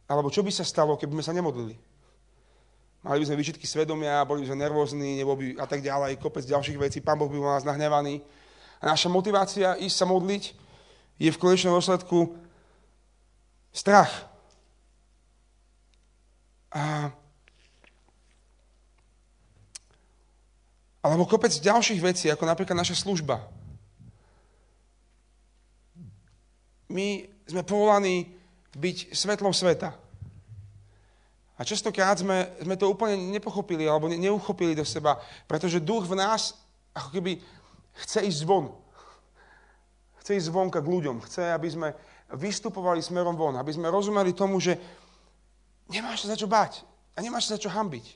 alebo 0.06 0.30
čo 0.30 0.46
by 0.46 0.52
sa 0.54 0.62
stalo, 0.62 0.94
keby 0.94 1.18
sme 1.18 1.26
sa 1.26 1.34
nemodlili. 1.34 1.89
Mali 3.00 3.25
by 3.25 3.26
sme 3.33 3.40
vyčitky 3.40 3.64
svedomia, 3.64 4.28
boli 4.28 4.45
by 4.45 4.52
sme 4.52 4.61
nervózni, 4.61 5.16
nebo 5.16 5.33
by 5.33 5.57
a 5.57 5.64
tak 5.64 5.80
ďalej, 5.80 6.21
kopec 6.21 6.45
ďalších 6.45 6.76
vecí, 6.76 6.99
pán 7.00 7.16
Boh 7.16 7.33
by 7.33 7.38
bol 7.40 7.52
nás 7.52 7.64
nahnevaný. 7.64 8.21
A 8.80 8.92
naša 8.92 9.09
motivácia 9.09 9.76
ísť 9.80 9.97
sa 9.97 10.07
modliť 10.09 10.52
je 11.21 11.30
v 11.33 11.40
konečnom 11.40 11.76
dôsledku 11.76 12.37
strach. 13.73 14.28
A 16.73 17.12
Alebo 21.00 21.25
kopec 21.25 21.49
ďalších 21.49 22.00
vecí, 22.00 22.28
ako 22.28 22.45
napríklad 22.45 22.76
naša 22.76 22.92
služba. 22.92 23.40
My 26.92 27.25
sme 27.49 27.64
povolaní 27.64 28.28
byť 28.76 29.16
svetlom 29.16 29.57
sveta. 29.57 29.97
A 31.61 31.64
častokrát 31.69 32.17
sme, 32.17 32.49
sme 32.64 32.73
to 32.81 32.88
úplne 32.88 33.21
nepochopili 33.37 33.85
alebo 33.85 34.09
ne, 34.09 34.17
neuchopili 34.17 34.73
do 34.73 34.81
seba, 34.81 35.21
pretože 35.45 35.76
duch 35.76 36.09
v 36.09 36.17
nás 36.17 36.57
ako 36.97 37.12
keby 37.12 37.37
chce 38.00 38.25
ísť 38.25 38.49
zvon. 38.49 38.73
Chce 40.25 40.40
ísť 40.40 40.49
zvonka 40.49 40.81
k 40.81 40.88
ľuďom. 40.88 41.21
Chce, 41.21 41.52
aby 41.52 41.69
sme 41.69 41.88
vystupovali 42.33 43.05
smerom 43.05 43.37
von. 43.37 43.61
Aby 43.61 43.76
sme 43.76 43.93
rozumeli 43.93 44.33
tomu, 44.33 44.57
že 44.57 44.81
nemáš 45.93 46.25
sa 46.25 46.33
za 46.33 46.40
čo 46.40 46.49
báť. 46.49 46.81
A 47.12 47.21
nemáš 47.21 47.52
sa 47.52 47.61
za 47.61 47.69
čo 47.69 47.69
hambiť. 47.69 48.09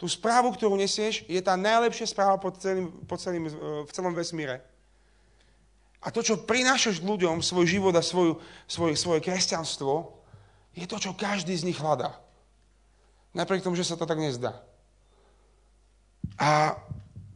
Tú 0.00 0.08
správu, 0.08 0.48
ktorú 0.56 0.80
nesieš, 0.80 1.28
je 1.28 1.40
tá 1.44 1.60
najlepšia 1.60 2.08
správa 2.08 2.40
po 2.40 2.52
celým, 2.56 2.88
po 3.04 3.20
celým, 3.20 3.52
v 3.84 3.90
celom 3.92 4.16
vesmíre. 4.16 4.64
A 6.00 6.08
to, 6.08 6.24
čo 6.24 6.40
prinášaš 6.40 7.04
ľuďom, 7.04 7.44
svoj 7.44 7.68
život 7.68 7.92
a 7.96 8.04
svoju, 8.04 8.40
svoj, 8.64 8.96
svoje 8.96 9.20
kresťanstvo, 9.20 10.20
je 10.72 10.84
to, 10.88 10.96
čo 11.00 11.16
každý 11.16 11.52
z 11.52 11.68
nich 11.68 11.80
hľadá. 11.80 12.25
Napriek 13.36 13.60
tomu, 13.60 13.76
že 13.76 13.84
sa 13.84 14.00
to 14.00 14.08
tak 14.08 14.16
nezdá. 14.16 14.56
A, 16.40 16.72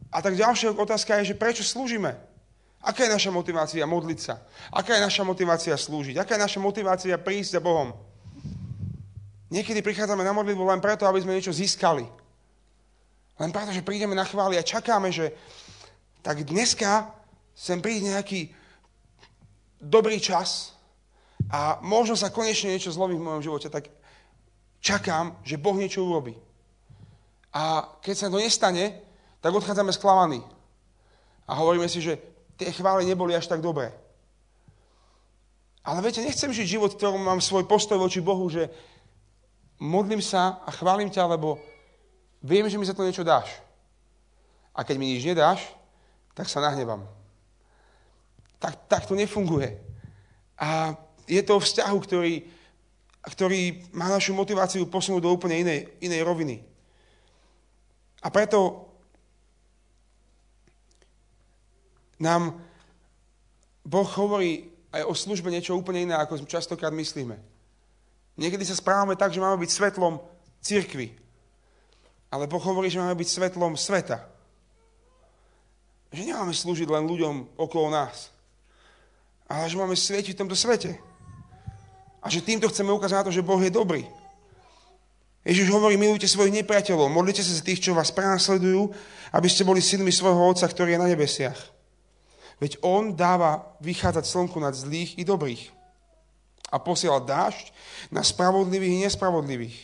a 0.09 0.19
tak 0.25 0.33
ďalšia 0.33 0.73
otázka 0.73 1.21
je, 1.21 1.33
že 1.33 1.37
prečo 1.37 1.61
slúžime? 1.61 2.17
Aká 2.81 3.05
je 3.05 3.13
naša 3.13 3.29
motivácia 3.29 3.85
modliť 3.85 4.19
sa? 4.19 4.41
Aká 4.73 4.97
je 4.97 5.05
naša 5.05 5.21
motivácia 5.21 5.77
slúžiť? 5.77 6.17
Aká 6.17 6.41
je 6.41 6.45
naša 6.49 6.57
motivácia 6.57 7.13
prísť 7.21 7.57
za 7.57 7.61
Bohom? 7.61 7.93
Niekedy 9.53 9.85
prichádzame 9.85 10.25
na 10.25 10.33
modlitbu 10.33 10.63
len 10.65 10.81
preto, 10.81 11.05
aby 11.05 11.21
sme 11.21 11.37
niečo 11.37 11.53
získali. 11.53 12.09
Len 13.37 13.53
preto, 13.53 13.69
že 13.69 13.85
prídeme 13.85 14.17
na 14.17 14.25
chváli 14.25 14.57
a 14.57 14.65
čakáme, 14.65 15.13
že 15.13 15.37
tak 16.25 16.41
dneska 16.41 17.13
sem 17.53 17.77
príde 17.77 18.09
nejaký 18.09 18.49
dobrý 19.77 20.17
čas 20.17 20.73
a 21.53 21.77
možno 21.85 22.17
sa 22.17 22.33
konečne 22.33 22.73
niečo 22.73 22.89
zlomí 22.89 23.13
v 23.17 23.25
mojom 23.25 23.45
živote, 23.45 23.69
tak 23.69 24.00
čakám, 24.81 25.37
že 25.45 25.61
Boh 25.61 25.77
niečo 25.77 26.03
urobí. 26.03 26.35
A 27.53 27.85
keď 28.01 28.15
sa 28.17 28.27
to 28.27 28.41
nestane, 28.41 28.99
tak 29.39 29.55
odchádzame 29.55 29.93
sklamaní. 29.93 30.41
A 31.47 31.55
hovoríme 31.55 31.87
si, 31.87 32.01
že 32.01 32.17
tie 32.57 32.73
chvály 32.73 33.05
neboli 33.05 33.37
až 33.37 33.47
tak 33.47 33.61
dobré. 33.61 33.93
Ale 35.81 36.01
viete, 36.01 36.21
nechcem 36.21 36.53
žiť 36.53 36.67
život, 36.77 36.93
v 36.93 36.97
ktorom 36.97 37.21
mám 37.21 37.41
svoj 37.41 37.65
postoj 37.65 37.97
voči 37.97 38.21
Bohu, 38.21 38.45
že 38.49 38.69
modlím 39.81 40.21
sa 40.21 40.61
a 40.61 40.69
chválim 40.69 41.09
ťa, 41.09 41.25
lebo 41.25 41.57
Viem, 42.41 42.65
že 42.65 42.77
mi 42.77 42.85
za 42.85 42.97
to 42.97 43.05
niečo 43.05 43.21
dáš. 43.21 43.53
A 44.73 44.81
keď 44.81 44.95
mi 44.97 45.13
nič 45.13 45.21
nedáš, 45.21 45.61
tak 46.33 46.49
sa 46.49 46.57
nahnevám. 46.57 47.05
Tak, 48.57 48.89
tak 48.89 49.05
to 49.05 49.13
nefunguje. 49.13 49.77
A 50.57 50.97
je 51.29 51.41
to 51.45 51.61
vzťahu, 51.61 51.97
ktorý, 52.01 52.33
ktorý 53.29 53.93
má 53.93 54.09
našu 54.09 54.33
motiváciu 54.33 54.89
posunúť 54.89 55.21
do 55.21 55.33
úplne 55.33 55.61
inej, 55.61 55.79
inej 56.01 56.25
roviny. 56.25 56.57
A 58.21 58.27
preto 58.33 58.89
nám 62.21 62.57
Boh 63.81 64.09
hovorí 64.17 64.69
aj 64.93 65.05
o 65.05 65.13
službe 65.13 65.49
niečo 65.49 65.73
úplne 65.73 66.05
iné, 66.05 66.15
ako 66.17 66.45
častokrát 66.45 66.93
myslíme. 66.93 67.37
Niekedy 68.37 68.65
sa 68.65 68.77
správame 68.77 69.17
tak, 69.17 69.33
že 69.33 69.41
máme 69.41 69.57
byť 69.61 69.71
svetlom 69.73 70.21
církvy. 70.61 71.17
Ale 72.31 72.47
Boh 72.47 72.63
hovorí, 72.63 72.87
že 72.87 73.01
máme 73.01 73.17
byť 73.17 73.27
svetlom 73.27 73.75
sveta. 73.75 74.23
Že 76.13 76.31
nemáme 76.31 76.53
slúžiť 76.55 76.87
len 76.87 77.07
ľuďom 77.07 77.59
okolo 77.59 77.91
nás. 77.91 78.31
Ale 79.51 79.67
že 79.67 79.79
máme 79.79 79.97
svietiť 79.97 80.35
v 80.35 80.41
tomto 80.45 80.55
svete. 80.55 81.10
A 82.21 82.29
že 82.29 82.45
týmto 82.45 82.69
chceme 82.69 82.93
ukázať 82.93 83.17
na 83.17 83.25
to, 83.27 83.33
že 83.33 83.45
Boh 83.45 83.57
je 83.57 83.73
dobrý. 83.73 84.05
Ježiš 85.41 85.73
hovorí, 85.73 85.97
milujte 85.97 86.29
svojich 86.29 86.53
nepriateľov, 86.61 87.09
modlite 87.09 87.41
sa 87.41 87.57
za 87.57 87.65
tých, 87.65 87.81
čo 87.81 87.97
vás 87.97 88.13
prenasledujú, 88.13 88.93
aby 89.33 89.47
ste 89.49 89.65
boli 89.65 89.81
synmi 89.81 90.13
svojho 90.13 90.53
Otca, 90.53 90.69
ktorý 90.69 90.93
je 90.93 91.01
na 91.01 91.09
nebesiach. 91.09 91.57
Veď 92.61 92.77
On 92.85 93.17
dáva 93.17 93.73
vychádzať 93.81 94.21
slnku 94.21 94.61
nad 94.61 94.77
zlých 94.77 95.17
i 95.17 95.25
dobrých. 95.25 95.73
A 96.69 96.77
posiela 96.77 97.17
dážď 97.17 97.73
na 98.13 98.21
spravodlivých 98.21 98.93
i 99.01 99.03
nespravodlivých. 99.09 99.77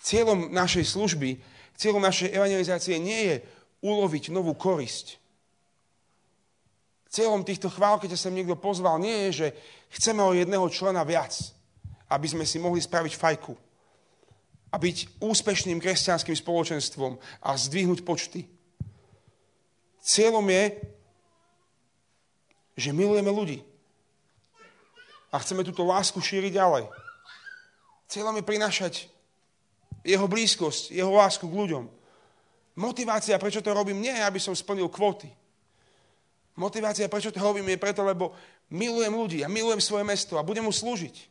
Cieľom 0.00 0.48
našej 0.56 0.96
služby, 0.96 1.36
cieľom 1.76 2.00
našej 2.00 2.32
evangelizácie 2.32 2.96
nie 2.96 3.20
je 3.28 3.36
uloviť 3.84 4.32
novú 4.32 4.56
korisť. 4.56 5.20
Cieľom 7.16 7.48
týchto 7.48 7.72
chvál, 7.72 7.96
keď 7.96 8.12
sa 8.12 8.28
sem 8.28 8.36
niekto 8.36 8.60
pozval, 8.60 9.00
nie 9.00 9.28
je, 9.28 9.30
že 9.32 9.46
chceme 9.96 10.20
o 10.20 10.36
jedného 10.36 10.68
člena 10.68 11.00
viac, 11.00 11.32
aby 12.12 12.28
sme 12.28 12.44
si 12.44 12.60
mohli 12.60 12.76
spraviť 12.76 13.16
fajku 13.16 13.56
a 14.68 14.76
byť 14.76 15.24
úspešným 15.24 15.80
kresťanským 15.80 16.36
spoločenstvom 16.36 17.16
a 17.40 17.56
zdvihnúť 17.56 18.04
počty. 18.04 18.44
Cieľom 20.04 20.44
je, 20.44 20.76
že 22.76 22.92
milujeme 22.92 23.32
ľudí 23.32 23.64
a 25.32 25.40
chceme 25.40 25.64
túto 25.64 25.88
lásku 25.88 26.20
šíriť 26.20 26.52
ďalej. 26.52 26.84
Cieľom 28.12 28.36
je 28.36 28.44
prinášať 28.44 28.94
jeho 30.04 30.28
blízkosť, 30.28 30.92
jeho 30.92 31.16
lásku 31.16 31.48
k 31.48 31.58
ľuďom. 31.64 31.88
Motivácia, 32.76 33.40
prečo 33.40 33.64
to 33.64 33.72
robím, 33.72 34.04
nie 34.04 34.12
je, 34.12 34.20
aby 34.20 34.36
som 34.36 34.52
splnil 34.52 34.92
kvóty. 34.92 35.32
Motivácia, 36.56 37.12
prečo 37.12 37.28
to 37.28 37.40
robím, 37.40 37.68
je 37.68 37.76
preto, 37.76 38.00
lebo 38.00 38.32
milujem 38.72 39.12
ľudí 39.12 39.38
a 39.44 39.48
milujem 39.52 39.80
svoje 39.80 40.08
mesto 40.08 40.40
a 40.40 40.46
budem 40.46 40.64
mu 40.64 40.72
slúžiť. 40.72 41.28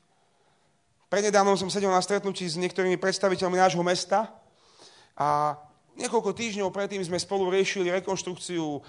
Prednedávnom 1.09 1.57
som 1.57 1.69
sedel 1.69 1.89
na 1.89 2.01
stretnutí 2.01 2.45
s 2.45 2.57
niektorými 2.61 2.97
predstaviteľmi 3.01 3.57
nášho 3.57 3.81
mesta 3.81 4.29
a 5.17 5.57
Niekoľko 5.95 6.35
týždňov 6.35 6.75
predtým 6.75 6.99
sme 7.07 7.15
spolu 7.15 7.47
riešili 7.47 7.87
rekonštrukciu 7.87 8.67
e, 8.67 8.79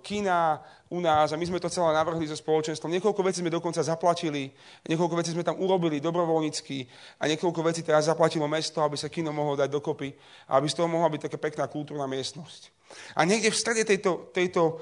kina 0.00 0.56
u 0.88 0.96
nás 1.04 1.28
a 1.32 1.36
my 1.36 1.44
sme 1.44 1.60
to 1.60 1.68
celé 1.68 1.92
navrhli 1.92 2.24
so 2.24 2.32
spoločenstvom. 2.32 2.88
Niekoľko 2.96 3.20
vecí 3.20 3.44
sme 3.44 3.52
dokonca 3.52 3.84
zaplatili, 3.84 4.48
niekoľko 4.88 5.20
vecí 5.20 5.36
sme 5.36 5.44
tam 5.44 5.60
urobili 5.60 6.00
dobrovoľnícky 6.00 6.88
a 7.20 7.28
niekoľko 7.28 7.60
vecí 7.68 7.84
teraz 7.84 8.08
zaplatilo 8.08 8.48
mesto, 8.48 8.80
aby 8.80 8.96
sa 8.96 9.12
kino 9.12 9.36
mohlo 9.36 9.52
dať 9.52 9.68
dokopy 9.68 10.16
a 10.48 10.56
aby 10.56 10.64
z 10.64 10.80
toho 10.80 10.88
mohla 10.88 11.12
byť 11.12 11.28
taká 11.28 11.36
pekná 11.36 11.68
kultúrna 11.68 12.08
miestnosť. 12.08 12.72
A 13.20 13.28
niekde 13.28 13.52
v 13.52 13.60
strede 13.60 13.84
tejto, 13.84 14.32
tejto 14.32 14.62
e, 14.64 14.74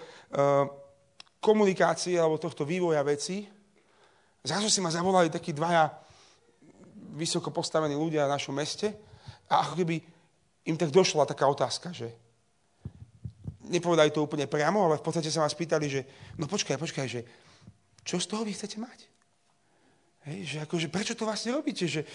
komunikácie 1.42 2.22
alebo 2.22 2.38
tohto 2.38 2.62
vývoja 2.62 3.02
veci 3.02 3.42
zrazu 4.46 4.70
si 4.70 4.78
ma 4.78 4.94
zavolali 4.94 5.26
takí 5.26 5.50
dvaja 5.50 5.90
vysoko 7.18 7.50
postavení 7.50 7.99
ľudia 7.99 8.30
v 8.30 8.34
našom 8.38 8.54
meste 8.54 8.94
a 9.50 9.66
ako 9.66 9.75
keby 9.82 10.12
im 10.66 10.76
tak 10.78 10.95
došla 10.95 11.26
taká 11.26 11.49
otázka, 11.49 11.90
že 11.90 12.11
nepovedali 13.66 14.11
to 14.14 14.23
úplne 14.23 14.47
priamo, 14.47 14.87
ale 14.87 14.99
v 15.00 15.04
podstate 15.04 15.31
sa 15.31 15.42
vás 15.42 15.57
pýtali, 15.57 15.87
že 15.88 16.00
no 16.38 16.47
počkaj, 16.47 16.78
počkaj, 16.78 17.07
že 17.09 17.21
čo 18.02 18.19
z 18.19 18.26
toho 18.26 18.42
vy 18.42 18.52
chcete 18.54 18.78
mať? 18.78 18.99
Hej, 20.23 20.38
že 20.47 20.57
akože, 20.62 20.87
prečo 20.87 21.19
to 21.19 21.26
vlastne 21.26 21.50
robíte? 21.54 21.87
Že 21.87 22.07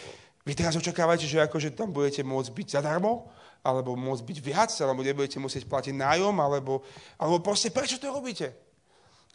Vy 0.48 0.56
teraz 0.56 0.80
očakávate, 0.80 1.28
že 1.28 1.44
akože 1.44 1.76
tam 1.76 1.92
budete 1.92 2.24
môcť 2.24 2.56
byť 2.56 2.68
zadarmo, 2.80 3.28
alebo 3.68 4.00
môcť 4.00 4.24
byť 4.24 4.38
viac, 4.40 4.72
alebo 4.80 5.04
nebudete 5.04 5.44
musieť 5.44 5.68
platiť 5.68 5.92
nájom, 5.92 6.32
alebo, 6.40 6.88
alebo 7.20 7.44
proste 7.44 7.68
prečo 7.68 8.00
to 8.00 8.08
robíte? 8.08 8.56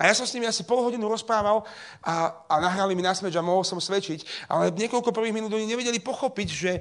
A 0.01 0.09
ja 0.09 0.17
som 0.17 0.25
s 0.25 0.33
nimi 0.33 0.49
asi 0.49 0.65
pol 0.65 0.81
hodinu 0.81 1.05
rozprával 1.05 1.69
a, 2.01 2.33
a 2.49 2.55
nahrali 2.65 2.97
mi 2.97 3.05
nasmeč 3.05 3.37
a 3.37 3.45
mohol 3.45 3.61
som 3.61 3.77
svedčiť, 3.77 4.49
ale 4.49 4.73
niekoľko 4.73 5.13
prvých 5.13 5.37
minút 5.37 5.53
oni 5.53 5.69
nevedeli 5.69 6.01
pochopiť, 6.01 6.49
že, 6.49 6.73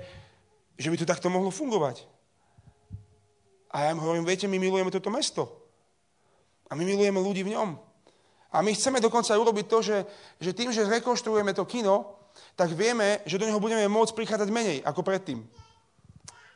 že 0.80 0.88
by 0.88 0.96
to 0.96 1.12
takto 1.12 1.28
mohlo 1.28 1.52
fungovať. 1.52 2.08
A 3.72 3.88
ja 3.88 3.96
im 3.96 4.04
hovorím, 4.04 4.28
viete, 4.28 4.52
my 4.52 4.60
milujeme 4.60 4.92
toto 4.92 5.08
mesto. 5.08 5.48
A 6.68 6.76
my 6.76 6.84
milujeme 6.84 7.20
ľudí 7.20 7.44
v 7.48 7.56
ňom. 7.56 7.80
A 8.52 8.60
my 8.60 8.76
chceme 8.76 9.00
dokonca 9.00 9.32
urobiť 9.32 9.66
to, 9.68 9.80
že, 9.80 9.98
že 10.44 10.52
tým, 10.52 10.76
že 10.76 10.84
zrekonštruujeme 10.84 11.56
to 11.56 11.64
kino, 11.64 12.20
tak 12.56 12.76
vieme, 12.76 13.24
že 13.24 13.40
do 13.40 13.48
neho 13.48 13.60
budeme 13.60 13.88
môcť 13.88 14.12
prichádzať 14.12 14.50
menej 14.52 14.78
ako 14.84 15.04
predtým. 15.04 15.40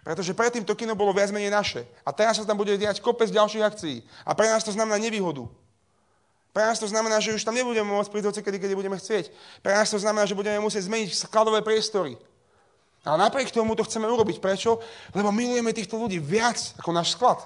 Pretože 0.04 0.38
predtým 0.38 0.68
to 0.68 0.76
kino 0.76 0.94
bolo 0.94 1.16
viac 1.16 1.32
menej 1.32 1.50
naše. 1.50 1.82
A 2.04 2.12
teraz 2.12 2.38
sa 2.38 2.46
tam 2.46 2.60
bude 2.60 2.76
diať 2.78 3.00
kopec 3.00 3.32
ďalších 3.32 3.64
akcií. 3.64 3.98
A 4.28 4.36
pre 4.36 4.52
nás 4.52 4.62
to 4.62 4.76
znamená 4.76 5.00
nevýhodu. 5.00 5.48
Pre 6.56 6.64
nás 6.64 6.80
to 6.80 6.88
znamená, 6.88 7.20
že 7.20 7.36
už 7.36 7.44
tam 7.44 7.56
nebudeme 7.56 7.92
môcť 7.92 8.12
prísť 8.12 8.40
kedy, 8.40 8.64
kedy 8.64 8.74
budeme 8.80 8.96
chcieť. 8.96 9.28
Pre 9.60 9.74
nás 9.76 9.92
to 9.92 10.00
znamená, 10.00 10.24
že 10.24 10.38
budeme 10.38 10.62
musieť 10.64 10.88
zmeniť 10.88 11.12
skladové 11.12 11.60
priestory. 11.60 12.16
Ale 13.06 13.22
napriek 13.22 13.54
tomu 13.54 13.78
to 13.78 13.86
chceme 13.86 14.10
urobiť. 14.10 14.42
Prečo? 14.42 14.82
Lebo 15.14 15.30
milujeme 15.30 15.70
týchto 15.72 16.02
ľudí 16.02 16.18
viac 16.18 16.58
ako 16.82 16.90
náš 16.90 17.14
sklad. 17.14 17.38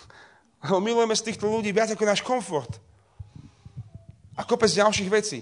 Lebo 0.68 0.84
milujeme 0.84 1.16
z 1.16 1.32
týchto 1.32 1.48
ľudí 1.48 1.72
viac 1.72 1.88
ako 1.96 2.04
náš 2.04 2.20
komfort. 2.20 2.68
A 4.36 4.44
kopec 4.44 4.68
ďalších 4.68 5.08
vecí. 5.08 5.40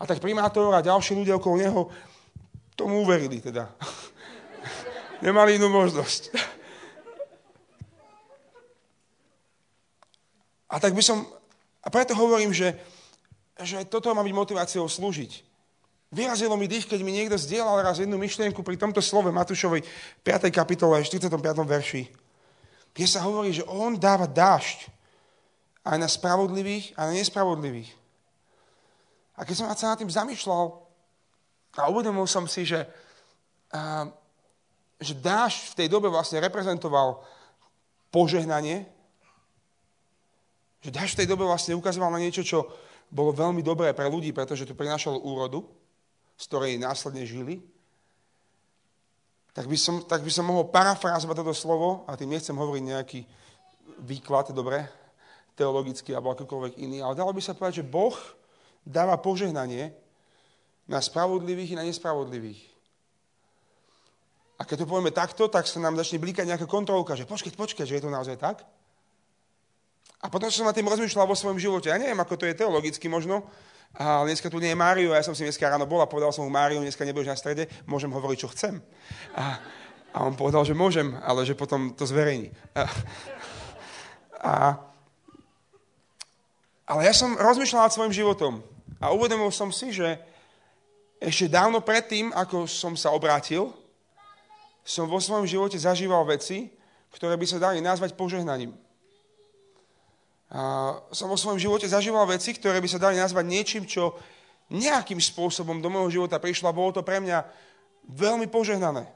A 0.00 0.08
tak 0.08 0.24
primátor 0.24 0.72
a 0.72 0.84
ďalší 0.84 1.12
ľudia 1.12 1.36
okolo 1.36 1.56
neho 1.60 1.80
tomu 2.72 3.04
uverili 3.04 3.44
teda. 3.44 3.68
Nemali 5.24 5.60
inú 5.60 5.68
možnosť. 5.68 6.22
A 10.66 10.82
tak 10.82 10.98
by 10.98 11.02
som, 11.02 11.22
a 11.78 11.88
preto 11.94 12.10
hovorím, 12.18 12.50
že, 12.50 12.74
že 13.62 13.86
toto 13.86 14.10
má 14.10 14.26
byť 14.26 14.34
motiváciou 14.34 14.90
slúžiť. 14.90 15.46
Vyrazilo 16.14 16.54
mi 16.54 16.70
dých, 16.70 16.86
keď 16.86 17.00
mi 17.02 17.10
niekto 17.10 17.34
zdieľal 17.34 17.82
raz 17.82 17.98
jednu 17.98 18.14
myšlienku 18.14 18.62
pri 18.62 18.78
tomto 18.78 19.02
slove 19.02 19.34
Matúšovej 19.34 19.82
5. 20.22 20.54
kapitole, 20.54 21.02
45. 21.02 21.34
verši, 21.66 22.06
kde 22.94 23.06
sa 23.10 23.26
hovorí, 23.26 23.50
že 23.50 23.66
on 23.66 23.98
dáva 23.98 24.30
dážď 24.30 24.86
aj 25.82 25.96
na 25.98 26.06
spravodlivých, 26.06 26.94
aj 26.94 27.04
na 27.10 27.14
nespravodlivých. 27.18 27.90
A 29.34 29.42
keď 29.42 29.54
som 29.58 29.66
sa 29.74 29.92
nad 29.92 29.98
tým 29.98 30.08
zamýšľal 30.08 30.78
a 31.76 31.90
uvedomil 31.90 32.24
som 32.30 32.46
si, 32.46 32.62
že, 32.62 32.86
a, 33.74 34.06
že 35.02 35.12
dážď 35.18 35.74
v 35.74 35.76
tej 35.84 35.88
dobe 35.90 36.06
vlastne 36.06 36.38
reprezentoval 36.38 37.18
požehnanie, 38.14 38.86
že 40.86 40.94
dážď 40.94 41.12
v 41.12 41.20
tej 41.20 41.28
dobe 41.28 41.44
vlastne 41.44 41.74
ukazoval 41.74 42.14
na 42.14 42.22
niečo, 42.22 42.46
čo 42.46 42.70
bolo 43.10 43.34
veľmi 43.34 43.58
dobré 43.58 43.90
pre 43.90 44.06
ľudí, 44.06 44.30
pretože 44.30 44.64
to 44.64 44.78
prinášalo 44.78 45.18
úrodu, 45.18 45.66
z 46.36 46.44
ktorej 46.46 46.76
následne 46.76 47.24
žili, 47.24 47.64
tak 49.56 49.72
by 49.72 49.76
som, 49.80 50.04
tak 50.04 50.20
by 50.20 50.28
som 50.28 50.44
mohol 50.44 50.68
parafrázovať 50.68 51.36
toto 51.40 51.56
slovo, 51.56 52.04
a 52.04 52.12
tým 52.12 52.36
nechcem 52.36 52.52
hovoriť 52.52 52.84
nejaký 52.84 53.20
výklad, 54.04 54.52
dobre, 54.52 54.84
teologický 55.56 56.12
alebo 56.12 56.36
akokoľvek 56.36 56.76
iný, 56.76 57.00
ale 57.00 57.16
dalo 57.16 57.32
by 57.32 57.40
sa 57.40 57.56
povedať, 57.56 57.80
že 57.80 57.88
Boh 57.88 58.12
dáva 58.84 59.16
požehnanie 59.16 59.96
na 60.84 61.00
spravodlivých 61.00 61.72
i 61.72 61.78
na 61.80 61.88
nespravodlivých. 61.88 62.60
A 64.56 64.68
keď 64.68 64.84
to 64.84 64.90
povieme 64.92 65.12
takto, 65.12 65.48
tak 65.48 65.64
sa 65.64 65.80
nám 65.80 65.96
začne 65.96 66.20
blíkať 66.20 66.48
nejaká 66.48 66.68
kontrolka, 66.68 67.16
že 67.16 67.28
počkať, 67.28 67.56
počkať, 67.56 67.84
že 67.88 67.96
je 67.96 68.04
to 68.04 68.12
naozaj 68.12 68.36
tak? 68.36 68.64
A 70.24 70.32
potom 70.32 70.48
som 70.48 70.64
na 70.64 70.72
tým 70.72 70.88
rozmýšľal 70.88 71.28
vo 71.28 71.36
svojom 71.36 71.60
živote. 71.60 71.92
Ja 71.92 72.00
neviem, 72.00 72.16
ako 72.16 72.40
to 72.40 72.48
je 72.48 72.56
teologicky 72.56 73.04
možno, 73.08 73.44
a 73.96 74.28
dneska 74.28 74.52
tu 74.52 74.60
nie 74.60 74.76
je 74.76 74.78
Mário, 74.78 75.16
ja 75.16 75.24
som 75.24 75.32
si 75.32 75.40
dneska 75.40 75.64
ráno 75.64 75.88
bol 75.88 76.04
a 76.04 76.10
povedal 76.10 76.28
som 76.28 76.44
mu, 76.44 76.52
Mário, 76.52 76.84
dneska 76.84 77.00
nebudeš 77.00 77.32
na 77.32 77.40
strede, 77.40 77.64
môžem 77.88 78.12
hovoriť, 78.12 78.38
čo 78.44 78.52
chcem. 78.52 78.84
A, 79.32 79.56
a 80.12 80.18
on 80.20 80.36
povedal, 80.36 80.68
že 80.68 80.76
môžem, 80.76 81.16
ale 81.24 81.48
že 81.48 81.56
potom 81.56 81.96
to 81.96 82.04
zverejní. 82.04 82.52
A, 82.76 82.82
a, 84.36 84.54
ale 86.84 87.00
ja 87.08 87.16
som 87.16 87.40
rozmýšľal 87.40 87.88
nad 87.88 87.94
svojim 87.96 88.12
životom 88.12 88.60
a 89.00 89.16
uvedomil 89.16 89.48
som 89.48 89.72
si, 89.72 89.90
že 89.96 90.20
ešte 91.16 91.48
dávno 91.48 91.80
predtým, 91.80 92.36
ako 92.36 92.68
som 92.68 92.92
sa 93.00 93.16
obrátil, 93.16 93.72
som 94.84 95.08
vo 95.08 95.18
svojom 95.18 95.48
živote 95.48 95.80
zažíval 95.80 96.22
veci, 96.28 96.68
ktoré 97.16 97.34
by 97.40 97.46
sa 97.48 97.58
dali 97.58 97.80
nazvať 97.80 98.12
požehnaním. 98.12 98.76
A 100.46 100.94
som 101.10 101.26
vo 101.26 101.34
svojom 101.34 101.58
živote 101.58 101.90
zažíval 101.90 102.26
veci, 102.30 102.54
ktoré 102.54 102.78
by 102.78 102.88
sa 102.88 103.02
dali 103.02 103.18
nazvať 103.18 103.44
niečím, 103.50 103.82
čo 103.82 104.14
nejakým 104.70 105.18
spôsobom 105.18 105.78
do 105.82 105.90
môjho 105.90 106.22
života 106.22 106.42
prišlo 106.42 106.70
a 106.70 106.76
bolo 106.76 106.94
to 106.94 107.02
pre 107.02 107.18
mňa 107.18 107.46
veľmi 108.06 108.46
požehnané. 108.50 109.06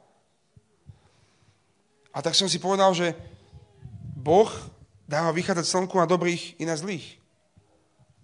A 2.11 2.19
tak 2.19 2.35
som 2.35 2.51
si 2.51 2.59
povedal, 2.59 2.91
že 2.91 3.15
Boh 4.19 4.51
dáva 5.07 5.31
vychádzať 5.31 5.67
slnku 5.67 5.95
na 5.99 6.07
dobrých 6.11 6.59
i 6.59 6.65
na 6.67 6.75
zlých. 6.75 7.19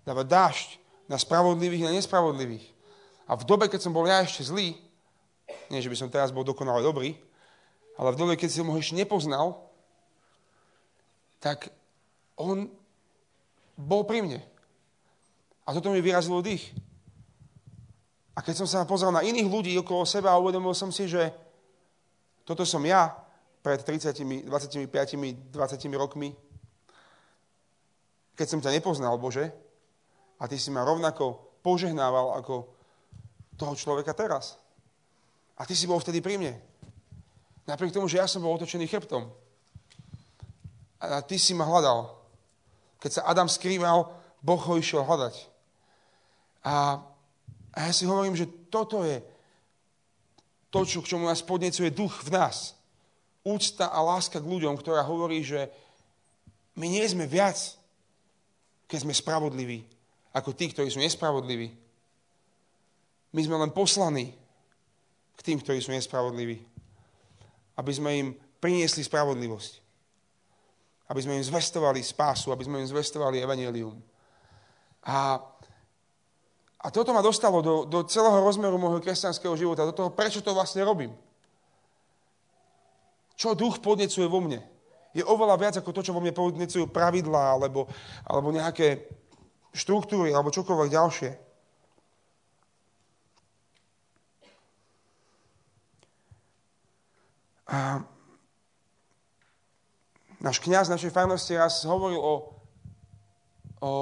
Dáva 0.03 0.27
dážď 0.27 0.83
na 1.07 1.19
spravodlivých 1.19 1.87
na 1.87 1.95
nespravodlivých. 1.95 2.67
A 3.27 3.35
v 3.39 3.47
dobe, 3.47 3.71
keď 3.71 3.87
som 3.87 3.95
bol 3.95 4.07
ja 4.07 4.23
ešte 4.23 4.47
zlý, 4.47 4.79
nie, 5.71 5.83
že 5.83 5.91
by 5.91 5.99
som 5.99 6.11
teraz 6.11 6.35
bol 6.35 6.47
dokonale 6.47 6.83
dobrý, 6.83 7.15
ale 7.99 8.15
v 8.15 8.19
dobe, 8.19 8.35
keď 8.39 8.51
som 8.63 8.71
ho 8.71 8.79
ešte 8.79 8.99
nepoznal, 8.99 9.67
tak 11.39 11.71
on 12.39 12.71
bol 13.77 14.09
pri 14.09 14.25
mne. 14.25 14.41
A 15.69 15.77
toto 15.77 15.93
mi 15.93 16.01
vyrazilo 16.01 16.41
dých. 16.41 16.73
A 18.37 18.45
keď 18.45 18.65
som 18.65 18.69
sa 18.69 18.89
pozrel 18.89 19.13
na 19.13 19.25
iných 19.25 19.49
ľudí 19.49 19.73
okolo 19.81 20.05
seba 20.05 20.33
a 20.33 20.41
uvedomil 20.41 20.77
som 20.77 20.93
si, 20.93 21.09
že 21.09 21.33
toto 22.45 22.65
som 22.69 22.85
ja 22.85 23.17
pred 23.65 23.81
30, 23.81 24.47
25, 24.47 24.87
20 25.51 25.97
rokmi, 25.97 26.37
keď 28.37 28.47
som 28.47 28.61
ťa 28.61 28.77
nepoznal, 28.77 29.17
Bože, 29.17 29.49
a 30.37 30.45
ty 30.45 30.61
si 30.61 30.69
ma 30.69 30.85
rovnako 30.85 31.57
požehnával 31.65 32.37
ako 32.37 32.69
toho 33.57 33.73
človeka 33.73 34.13
teraz. 34.13 34.61
A 35.57 35.65
ty 35.65 35.73
si 35.73 35.89
bol 35.89 35.97
vtedy 35.97 36.21
pri 36.21 36.37
mne. 36.37 36.55
Napriek 37.65 37.97
tomu, 37.97 38.07
že 38.07 38.21
ja 38.21 38.29
som 38.29 38.45
bol 38.45 38.53
otočený 38.55 38.85
chrbtom. 38.85 39.27
A 41.01 41.25
ty 41.25 41.41
si 41.41 41.57
ma 41.57 41.65
hľadal. 41.65 42.13
Keď 43.07 43.23
sa 43.23 43.31
Adam 43.31 43.47
skrýval, 43.47 44.11
Boh 44.43 44.59
ho 44.59 44.75
išiel 44.83 45.07
hľadať. 45.07 45.47
A, 46.67 46.99
a 47.71 47.79
ja 47.87 47.93
si 47.95 48.03
hovorím, 48.03 48.35
že 48.35 48.51
toto 48.67 49.07
je 49.07 49.23
to, 50.75 50.83
čo, 50.83 50.99
k 51.07 51.15
čomu 51.15 51.31
nás 51.31 51.39
podnecuje 51.39 51.95
duch 51.95 52.27
v 52.27 52.35
nás. 52.35 52.75
Úcta 53.47 53.95
a 53.95 54.03
láska 54.03 54.43
k 54.43 54.51
ľuďom, 54.51 54.75
ktorá 54.75 55.07
hovorí, 55.07 55.47
že 55.47 55.71
my 56.75 56.91
nie 56.91 57.07
sme 57.07 57.31
viac, 57.31 57.79
keď 58.91 59.07
sme 59.07 59.15
spravodliví, 59.15 59.87
ako 60.35 60.51
tí, 60.51 60.75
ktorí 60.75 60.91
sú 60.91 60.99
nespravodliví. 60.99 61.71
My 63.31 63.41
sme 63.47 63.55
len 63.55 63.71
poslaní 63.71 64.35
k 65.39 65.41
tým, 65.47 65.63
ktorí 65.63 65.79
sú 65.79 65.95
nespravodliví. 65.95 66.59
Aby 67.79 67.93
sme 67.95 68.11
im 68.19 68.29
priniesli 68.59 69.07
spravodlivosť 69.07 69.86
aby 71.07 71.21
sme 71.23 71.39
im 71.39 71.45
zvestovali 71.45 72.03
spásu, 72.03 72.51
aby 72.51 72.67
sme 72.67 72.83
im 72.83 72.89
zvestovali 72.91 73.39
evanelium. 73.39 73.95
A, 75.07 75.39
a 76.83 76.87
toto 76.91 77.15
ma 77.15 77.23
dostalo 77.23 77.63
do, 77.63 77.87
do 77.87 78.03
celého 78.11 78.43
rozmeru 78.43 78.75
môjho 78.75 78.99
kresťanského 78.99 79.55
života, 79.55 79.87
do 79.87 79.95
toho, 79.95 80.11
prečo 80.11 80.43
to 80.43 80.51
vlastne 80.51 80.83
robím. 80.83 81.15
Čo 83.39 83.55
duch 83.55 83.79
podnecuje 83.79 84.27
vo 84.27 84.43
mne? 84.43 84.65
Je 85.15 85.23
oveľa 85.23 85.57
viac 85.57 85.75
ako 85.79 85.95
to, 85.95 86.03
čo 86.03 86.13
vo 86.13 86.21
mne 86.21 86.35
podnecujú 86.35 86.91
pravidlá, 86.91 87.55
alebo, 87.55 87.87
alebo 88.27 88.51
nejaké 88.51 89.07
štruktúry, 89.71 90.35
alebo 90.35 90.51
čokoľvek 90.51 90.89
ďalšie. 90.91 91.31
A 97.67 98.03
náš 100.47 100.63
kňaz 100.63 100.87
našej 100.87 101.11
farnosti 101.11 101.59
raz 101.59 101.83
hovoril 101.83 102.23
o, 102.23 102.35
o 103.83 103.93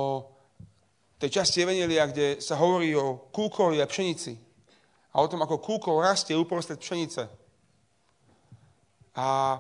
tej 1.17 1.41
časti 1.41 1.65
Evenelia, 1.65 2.05
kde 2.05 2.37
sa 2.45 2.61
hovorí 2.61 2.93
o 2.93 3.33
kúkoli 3.33 3.81
a 3.81 3.89
pšenici. 3.89 4.37
A 5.17 5.25
o 5.25 5.31
tom, 5.31 5.41
ako 5.41 5.57
kúkol 5.57 6.05
rastie 6.05 6.37
uprostred 6.37 6.77
pšenice. 6.77 7.25
A 9.17 9.57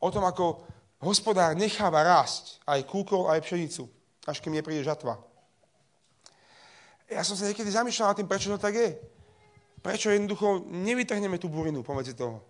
o 0.00 0.08
tom, 0.08 0.24
ako 0.24 0.64
hospodár 1.04 1.52
necháva 1.52 2.00
rásť 2.00 2.64
aj 2.64 2.88
kúkol, 2.88 3.28
aj 3.28 3.44
pšenicu, 3.44 3.84
až 4.24 4.40
kým 4.40 4.56
nepríde 4.56 4.88
žatva. 4.88 5.20
Ja 7.12 7.20
som 7.20 7.36
sa 7.36 7.44
niekedy 7.44 7.68
zamýšľal 7.68 8.14
nad 8.14 8.16
tým, 8.16 8.30
prečo 8.30 8.48
to 8.50 8.58
tak 8.58 8.72
je. 8.72 8.96
prečo 9.84 10.10
jednoducho 10.10 10.66
nevytrhneme 10.66 11.38
tú 11.38 11.46
burinu 11.46 11.84
pomedzi 11.84 12.16
toho? 12.16 12.42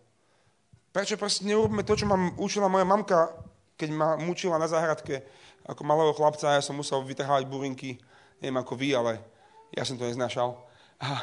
Prečo 0.96 1.20
proste 1.20 1.44
neurobíme 1.44 1.84
to, 1.84 1.92
čo 1.92 2.08
ma 2.08 2.16
učila 2.40 2.72
moja 2.72 2.88
mamka, 2.88 3.28
keď 3.76 3.88
ma 3.92 4.16
mučila 4.16 4.56
na 4.56 4.64
záhradke 4.64 5.28
ako 5.68 5.84
malého 5.84 6.16
chlapca, 6.16 6.56
ja 6.56 6.64
som 6.64 6.72
musel 6.72 7.04
vytrhávať 7.04 7.44
burinky, 7.44 8.00
neviem 8.40 8.56
ako 8.56 8.80
vy, 8.80 8.96
ale 8.96 9.20
ja 9.76 9.84
som 9.84 10.00
to 10.00 10.08
neznášal. 10.08 10.56
A, 11.04 11.20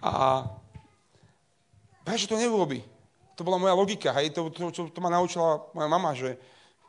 a 0.00 0.12
prečo 2.00 2.32
to 2.32 2.40
neurobi? 2.40 2.80
To 3.36 3.44
bola 3.44 3.60
moja 3.60 3.76
logika, 3.76 4.08
hej, 4.16 4.32
to, 4.32 4.48
to, 4.48 4.72
to, 4.72 4.88
to 4.88 5.00
ma 5.04 5.12
naučila 5.12 5.68
moja 5.76 5.88
mama, 5.92 6.16
že 6.16 6.40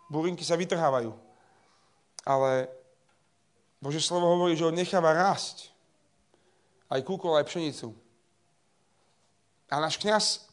burinky 0.07 0.47
sa 0.47 0.55
vytrhávajú. 0.55 1.11
Ale 2.23 2.71
Bože 3.83 3.99
slovo 3.99 4.39
hovorí, 4.39 4.55
že 4.55 4.63
on 4.63 4.71
necháva 4.71 5.11
rásť 5.11 5.67
aj 6.87 7.03
kúkol, 7.03 7.35
aj 7.35 7.51
pšenicu. 7.51 7.91
A 9.67 9.83
náš 9.83 9.99
kniaz, 9.99 10.44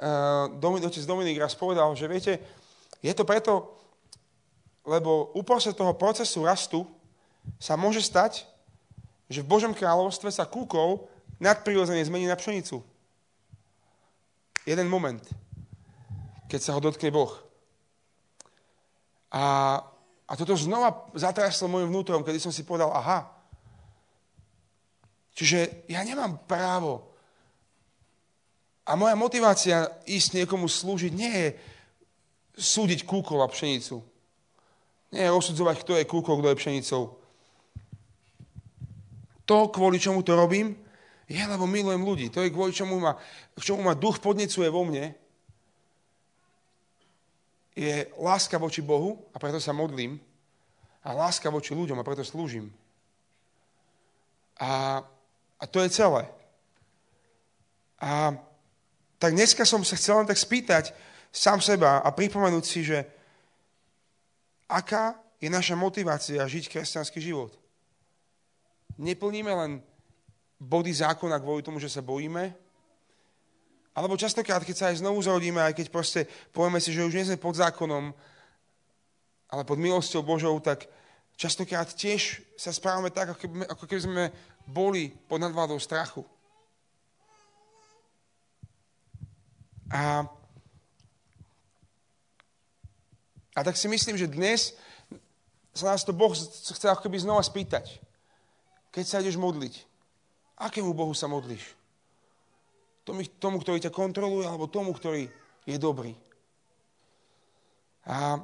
uh, 0.00 0.80
otec 0.88 1.04
Dominik 1.04 1.38
raz 1.38 1.54
povedal, 1.54 1.90
že 1.94 2.10
viete, 2.10 2.32
je 3.04 3.12
to 3.12 3.22
preto, 3.22 3.74
lebo 4.84 5.32
uprostred 5.36 5.76
toho 5.76 5.94
procesu 5.94 6.44
rastu 6.44 6.86
sa 7.60 7.76
môže 7.76 8.00
stať, 8.00 8.48
že 9.28 9.44
v 9.44 9.50
Božom 9.50 9.72
kráľovstve 9.72 10.32
sa 10.32 10.48
kúkol 10.48 11.04
nadprirodzene 11.40 12.04
zmení 12.04 12.28
na 12.28 12.36
pšenicu. 12.36 12.80
Jeden 14.64 14.88
moment, 14.88 15.20
keď 16.48 16.60
sa 16.60 16.72
ho 16.72 16.80
dotkne 16.80 17.12
Boh. 17.12 17.32
A 19.34 19.80
a 20.24 20.32
toto 20.40 20.56
znova 20.56 21.04
zatraslo 21.12 21.68
môjim 21.68 21.92
vnútrom, 21.92 22.24
kedy 22.24 22.40
som 22.40 22.48
si 22.48 22.64
povedal, 22.64 22.88
aha. 22.96 23.28
Čiže 25.36 25.84
ja 25.90 26.00
nemám 26.00 26.40
právo. 26.48 27.13
A 28.84 28.92
moja 29.00 29.16
motivácia 29.16 29.88
ísť 30.04 30.44
niekomu 30.44 30.68
slúžiť 30.68 31.12
nie 31.16 31.32
je 31.32 31.48
súdiť 32.60 33.08
kúkol 33.08 33.40
a 33.40 33.48
pšenicu. 33.48 34.04
Nie 35.10 35.30
je 35.30 35.36
osudzovať, 35.36 35.76
kto 35.80 35.92
je 35.96 36.04
kúkol, 36.04 36.38
kto 36.38 36.52
je 36.52 36.60
pšenicou. 36.60 37.02
To, 39.44 39.56
kvôli 39.72 39.96
čomu 39.96 40.20
to 40.20 40.36
robím, 40.36 40.76
je, 41.24 41.40
lebo 41.40 41.64
milujem 41.64 42.04
ľudí. 42.04 42.26
To 42.28 42.44
je 42.44 42.52
kvôli 42.52 42.76
čomu 42.76 43.00
ma, 43.00 43.16
čomu 43.56 43.84
ma 43.84 43.96
duch 43.96 44.20
podnecuje 44.20 44.68
vo 44.68 44.84
mne, 44.84 45.16
je 47.74 48.06
láska 48.20 48.54
voči 48.54 48.84
Bohu 48.84 49.18
a 49.34 49.36
preto 49.42 49.58
sa 49.58 49.74
modlím 49.74 50.22
a 51.02 51.10
láska 51.10 51.50
voči 51.50 51.74
ľuďom 51.74 51.98
a 51.98 52.06
preto 52.06 52.22
slúžim. 52.22 52.70
A, 54.62 55.02
a 55.58 55.64
to 55.66 55.82
je 55.82 55.90
celé. 55.90 56.30
A 57.98 58.38
tak 59.24 59.32
dneska 59.32 59.64
som 59.64 59.80
sa 59.80 59.96
chcel 59.96 60.20
len 60.20 60.28
tak 60.28 60.36
spýtať 60.36 60.92
sám 61.32 61.64
seba 61.64 62.04
a 62.04 62.12
pripomenúť 62.12 62.64
si, 62.68 62.84
že 62.84 63.08
aká 64.68 65.16
je 65.40 65.48
naša 65.48 65.72
motivácia 65.80 66.44
žiť 66.44 66.68
kresťanský 66.68 67.24
život. 67.24 67.56
Neplníme 69.00 69.48
len 69.48 69.72
body 70.60 70.92
zákona 70.92 71.40
kvôli 71.40 71.64
tomu, 71.64 71.80
že 71.80 71.88
sa 71.88 72.04
bojíme, 72.04 72.52
alebo 73.96 74.20
častokrát, 74.20 74.60
keď 74.60 74.76
sa 74.76 74.86
aj 74.92 75.00
znovu 75.00 75.24
zrodíme, 75.24 75.64
aj 75.64 75.72
keď 75.72 75.86
proste 75.88 76.20
povieme 76.52 76.82
si, 76.82 76.92
že 76.92 77.08
už 77.08 77.16
nie 77.16 77.24
sme 77.24 77.40
pod 77.40 77.56
zákonom, 77.56 78.12
ale 79.48 79.62
pod 79.64 79.80
milosťou 79.80 80.20
Božou, 80.20 80.60
tak 80.60 80.84
častokrát 81.40 81.88
tiež 81.96 82.44
sa 82.60 82.76
správame 82.76 83.08
tak, 83.08 83.40
ako 83.40 83.86
keby, 83.88 84.02
sme 84.04 84.24
boli 84.68 85.16
pod 85.30 85.40
nadvládou 85.40 85.80
strachu. 85.80 86.26
A, 89.92 90.24
a 93.52 93.60
tak 93.60 93.76
si 93.76 93.88
myslím, 93.88 94.16
že 94.16 94.30
dnes 94.30 94.76
sa 95.74 95.92
nás 95.92 96.06
to 96.06 96.14
Boh 96.14 96.30
chce 96.32 96.86
ako 96.86 97.10
keby 97.10 97.18
znova 97.18 97.42
spýtať. 97.42 97.98
Keď 98.94 99.04
sa 99.04 99.20
ideš 99.20 99.36
modliť, 99.36 99.74
akému 100.56 100.94
Bohu 100.94 101.12
sa 101.12 101.26
modlíš? 101.26 101.74
tomu, 103.36 103.60
ktorý 103.60 103.84
ťa 103.84 103.92
kontroluje, 103.92 104.48
alebo 104.48 104.64
tomu, 104.64 104.96
ktorý 104.96 105.28
je 105.68 105.76
dobrý. 105.76 106.16
A 108.08 108.40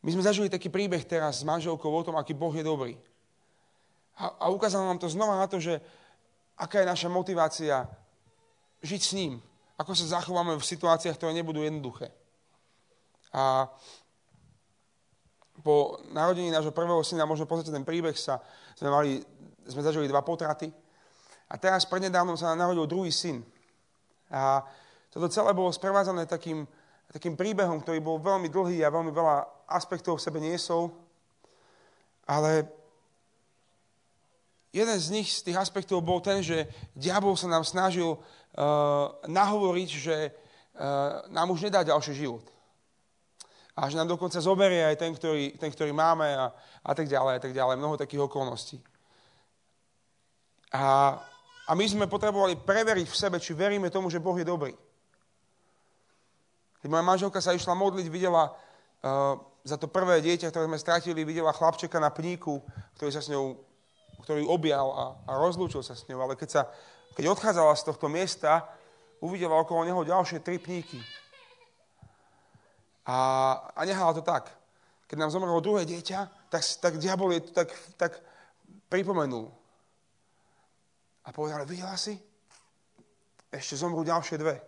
my 0.00 0.10
sme 0.14 0.22
zažili 0.22 0.46
taký 0.46 0.70
príbeh 0.70 1.02
teraz 1.02 1.42
s 1.42 1.46
manželkou 1.46 1.90
o 1.90 2.06
tom, 2.06 2.14
aký 2.14 2.30
Boh 2.30 2.54
je 2.54 2.62
dobrý. 2.62 2.94
A, 4.16 4.46
a 4.46 4.54
ukázal 4.54 4.86
nám 4.86 5.02
to 5.02 5.10
znova 5.10 5.34
na 5.34 5.50
to, 5.50 5.58
že 5.58 5.82
aká 6.54 6.82
je 6.82 6.90
naša 6.90 7.08
motivácia 7.10 7.90
žiť 8.80 9.00
s 9.00 9.12
ním. 9.16 9.40
Ako 9.80 9.96
sa 9.96 10.20
zachováme 10.20 10.60
v 10.60 10.64
situáciách, 10.64 11.16
ktoré 11.16 11.32
nebudú 11.32 11.64
jednoduché. 11.64 12.12
A 13.32 13.70
po 15.60 16.00
narodení 16.10 16.48
nášho 16.48 16.72
prvého 16.72 17.04
syna, 17.04 17.28
možno 17.28 17.48
pozrite 17.48 17.72
ten 17.72 17.84
príbeh, 17.84 18.16
sa, 18.16 18.40
sme, 18.76 18.88
mali, 18.88 19.20
sme 19.68 19.84
zažili 19.84 20.08
dva 20.08 20.24
potraty. 20.24 20.72
A 21.50 21.54
teraz 21.60 21.84
prednedávnom 21.84 22.36
sa 22.36 22.56
narodil 22.56 22.88
druhý 22.88 23.12
syn. 23.12 23.44
A 24.30 24.64
toto 25.10 25.26
celé 25.28 25.50
bolo 25.52 25.74
sprevádzané 25.74 26.24
takým, 26.24 26.64
takým 27.10 27.34
príbehom, 27.34 27.82
ktorý 27.82 27.98
bol 27.98 28.22
veľmi 28.22 28.48
dlhý 28.48 28.86
a 28.86 28.94
veľmi 28.94 29.10
veľa 29.10 29.66
aspektov 29.66 30.18
v 30.18 30.24
sebe 30.24 30.38
niesol. 30.38 30.94
Ale 32.24 32.70
jeden 34.70 34.98
z 35.02 35.06
nich, 35.10 35.28
z 35.34 35.50
tých 35.50 35.58
aspektov 35.58 35.98
bol 35.98 36.22
ten, 36.22 36.46
že 36.46 36.70
diabol 36.94 37.34
sa 37.34 37.50
nám 37.50 37.66
snažil 37.66 38.14
nahovoriť, 39.26 39.90
že 39.90 40.16
uh, 40.30 41.28
nám 41.30 41.54
už 41.54 41.70
nedá 41.70 41.86
ďalší 41.86 42.14
život. 42.18 42.44
A 43.78 43.88
že 43.88 43.96
nám 43.96 44.12
dokonca 44.12 44.42
zoberie 44.42 44.82
aj 44.84 44.96
ten, 44.98 45.14
ktorý, 45.14 45.56
ten, 45.56 45.70
ktorý 45.70 45.94
máme 45.94 46.26
a, 46.26 46.52
a 46.84 46.92
tak 46.92 47.06
ďalej, 47.06 47.32
a 47.38 47.40
tak 47.40 47.52
ďalej. 47.54 47.78
Mnoho 47.78 47.96
takých 47.96 48.26
okolností. 48.26 48.82
A 50.74 51.16
a 51.70 51.72
my 51.78 51.86
sme 51.86 52.10
potrebovali 52.10 52.58
preveriť 52.58 53.06
v 53.06 53.14
sebe, 53.14 53.38
či 53.38 53.54
veríme 53.54 53.94
tomu, 53.94 54.10
že 54.10 54.18
Boh 54.18 54.34
je 54.34 54.42
dobrý. 54.42 54.74
Keď 56.82 56.88
moja 56.90 57.06
manželka 57.06 57.38
sa 57.38 57.54
išla 57.54 57.78
modliť, 57.78 58.10
videla 58.10 58.50
uh, 58.50 59.38
za 59.62 59.78
to 59.78 59.86
prvé 59.86 60.18
dieťa, 60.18 60.50
ktoré 60.50 60.66
sme 60.66 60.82
stratili, 60.82 61.22
videla 61.22 61.54
chlapčeka 61.54 62.02
na 62.02 62.10
pníku, 62.10 62.58
ktorý 62.98 63.10
sa 63.14 63.22
s 63.22 63.30
ňou, 63.30 63.54
ktorý 64.26 64.50
objal 64.50 64.86
a, 64.90 65.04
a 65.30 65.32
rozlúčil 65.38 65.86
sa 65.86 65.94
s 65.94 66.10
ňou. 66.10 66.18
Ale 66.26 66.34
keď, 66.34 66.48
sa, 66.50 66.62
keď 67.14 67.24
odchádzala 67.26 67.74
z 67.76 67.86
tohto 67.86 68.06
miesta, 68.08 68.68
uvidela 69.20 69.60
okolo 69.60 69.84
neho 69.84 70.00
ďalšie 70.04 70.40
tri 70.40 70.58
pníky. 70.58 71.02
A, 73.06 73.16
a 73.74 73.80
nehala 73.84 74.14
to 74.14 74.22
tak. 74.22 74.50
Keď 75.10 75.18
nám 75.18 75.34
zomrelo 75.34 75.58
druhé 75.58 75.82
dieťa, 75.82 76.50
tak, 76.50 76.62
tak 76.62 76.92
diabol 77.02 77.34
je 77.34 77.40
to 77.42 77.50
tak, 77.50 77.68
tak 77.98 78.12
pripomenul. 78.86 79.50
A 81.26 81.34
povedal, 81.34 81.66
videla 81.66 81.98
si? 81.98 82.14
Ešte 83.50 83.74
zomrú 83.74 84.06
ďalšie 84.06 84.38
dve. 84.38 84.62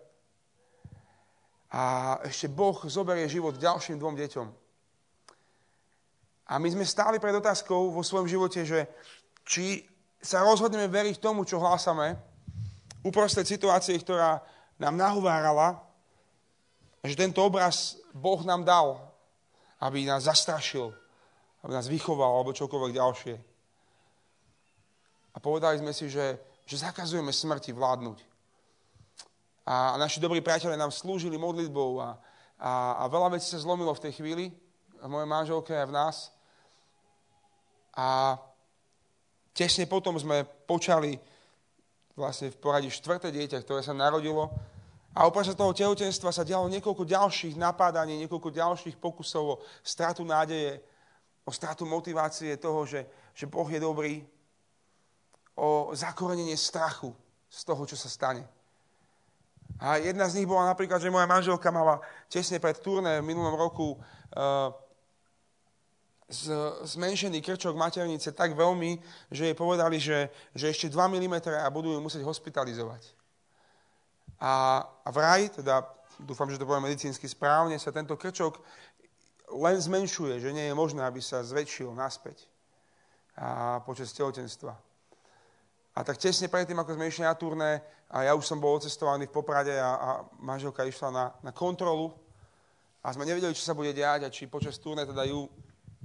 A 1.73 2.19
ešte 2.27 2.51
Boh 2.51 2.77
zoberie 2.85 3.31
život 3.31 3.57
ďalším 3.57 3.97
dvom 3.97 4.19
deťom. 4.19 4.49
A 6.53 6.59
my 6.59 6.69
sme 6.69 6.85
stáli 6.85 7.17
pred 7.23 7.33
otázkou 7.33 7.95
vo 7.95 8.03
svojom 8.03 8.29
živote, 8.29 8.67
že 8.67 8.91
či 9.47 9.87
sa 10.21 10.43
rozhodneme 10.43 10.91
veriť 10.91 11.23
tomu, 11.23 11.47
čo 11.47 11.63
hlásame, 11.63 12.19
uprostred 13.03 13.47
situácie, 13.47 13.99
ktorá 13.99 14.43
nám 14.79 14.95
nahovárala, 14.97 15.83
že 17.03 17.19
tento 17.19 17.43
obraz 17.43 17.99
Boh 18.15 18.39
nám 18.47 18.63
dal, 18.63 18.99
aby 19.83 20.07
nás 20.07 20.27
zastrašil, 20.27 20.95
aby 21.67 21.73
nás 21.75 21.91
vychoval, 21.91 22.39
alebo 22.39 22.55
čokoľvek 22.55 22.93
ďalšie. 22.95 23.35
A 25.35 25.37
povedali 25.43 25.83
sme 25.83 25.91
si, 25.91 26.07
že 26.07 26.39
že 26.67 26.89
zakazujeme 26.89 27.29
smrti 27.29 27.75
vládnuť. 27.75 28.19
A 29.69 29.95
naši 30.01 30.19
dobrí 30.19 30.43
priatelia 30.43 30.79
nám 30.79 30.91
slúžili 30.91 31.39
modlitbou 31.39 32.01
a, 32.03 32.19
a, 32.59 32.73
a 32.99 33.05
veľa 33.07 33.39
vecí 33.39 33.53
sa 33.53 33.63
zlomilo 33.63 33.95
v 33.95 34.03
tej 34.09 34.13
chvíli, 34.19 34.45
v 34.99 35.09
mojej 35.11 35.29
manželke 35.29 35.77
a 35.77 35.87
v 35.87 35.95
nás. 35.95 36.33
A 37.95 38.39
tesne 39.55 39.87
potom 39.87 40.19
sme 40.19 40.49
počali 40.67 41.19
vlastne 42.17 42.53
v 42.53 42.61
poradí 42.61 42.89
štvrté 42.93 43.33
dieťa, 43.33 43.65
ktoré 43.65 43.81
sa 43.81 43.97
narodilo. 43.97 44.53
A 45.13 45.29
uprostred 45.29 45.57
toho 45.57 45.77
tehotenstva 45.77 46.33
sa 46.33 46.45
dialo 46.45 46.73
niekoľko 46.73 47.05
ďalších 47.05 47.61
napádaní, 47.61 48.17
niekoľko 48.25 48.49
ďalších 48.49 48.97
pokusov 48.97 49.45
o 49.45 49.61
stratu 49.85 50.25
nádeje, 50.25 50.81
o 51.45 51.53
stratu 51.53 51.85
motivácie 51.85 52.57
toho, 52.57 52.89
že, 52.89 53.05
že 53.37 53.45
Boh 53.45 53.69
je 53.69 53.81
dobrý, 53.81 54.25
o 55.53 55.93
zakorenenie 55.93 56.57
strachu 56.57 57.13
z 57.53 57.61
toho, 57.61 57.85
čo 57.85 57.97
sa 57.97 58.09
stane. 58.09 58.49
A 59.77 60.01
jedna 60.01 60.29
z 60.29 60.41
nich 60.41 60.49
bola 60.49 60.73
napríklad, 60.73 61.03
že 61.03 61.13
moja 61.13 61.29
manželka 61.29 61.69
mala 61.69 62.01
tesne 62.33 62.57
pred 62.57 62.79
turné 62.81 63.21
v 63.21 63.29
minulom 63.29 63.53
roku 63.53 63.99
uh, 63.99 64.73
zmenšený 66.89 67.45
krčok 67.45 67.77
maternice 67.77 68.33
tak 68.33 68.57
veľmi, 68.57 68.97
že 69.29 69.53
jej 69.53 69.57
povedali, 69.57 70.01
že, 70.01 70.33
že 70.57 70.73
ešte 70.73 70.89
2 70.89 70.97
mm 70.97 71.35
a 71.61 71.69
budú 71.69 71.93
ju 71.93 72.01
musieť 72.01 72.25
hospitalizovať. 72.25 73.05
A, 74.41 74.83
a 74.83 75.09
vraj, 75.13 75.53
teda 75.53 75.87
dúfam, 76.19 76.51
že 76.51 76.59
to 76.59 76.67
poviem 76.67 76.89
medicínsky 76.89 77.29
správne, 77.29 77.79
sa 77.79 77.95
tento 77.95 78.17
krčok 78.17 78.59
len 79.53 79.77
zmenšuje, 79.77 80.41
že 80.41 80.51
nie 80.51 80.73
je 80.73 80.75
možné, 80.75 81.05
aby 81.05 81.21
sa 81.21 81.45
zväčšil 81.45 81.93
naspäť 81.93 82.49
a 83.37 83.81
počas 83.85 84.13
tehotenstva. 84.13 84.73
A 85.93 85.99
tak 86.05 86.17
tesne 86.17 86.49
predtým, 86.49 86.81
ako 86.81 86.97
sme 86.97 87.09
išli 87.09 87.25
na 87.29 87.37
turné, 87.37 87.85
a 88.13 88.29
ja 88.29 88.33
už 88.37 88.45
som 88.45 88.61
bol 88.61 88.77
ocestovaný 88.77 89.29
v 89.29 89.37
Poprade 89.37 89.73
a, 89.77 89.93
a 89.97 90.09
manželka 90.41 90.85
išla 90.85 91.09
na, 91.09 91.25
na 91.41 91.53
kontrolu 91.53 92.13
a 93.01 93.13
sme 93.13 93.25
nevedeli, 93.25 93.57
čo 93.57 93.65
sa 93.65 93.77
bude 93.77 93.93
diať 93.93 94.29
a 94.29 94.33
či 94.33 94.49
počas 94.49 94.77
turné 94.77 95.09
teda 95.09 95.25
ju 95.25 95.49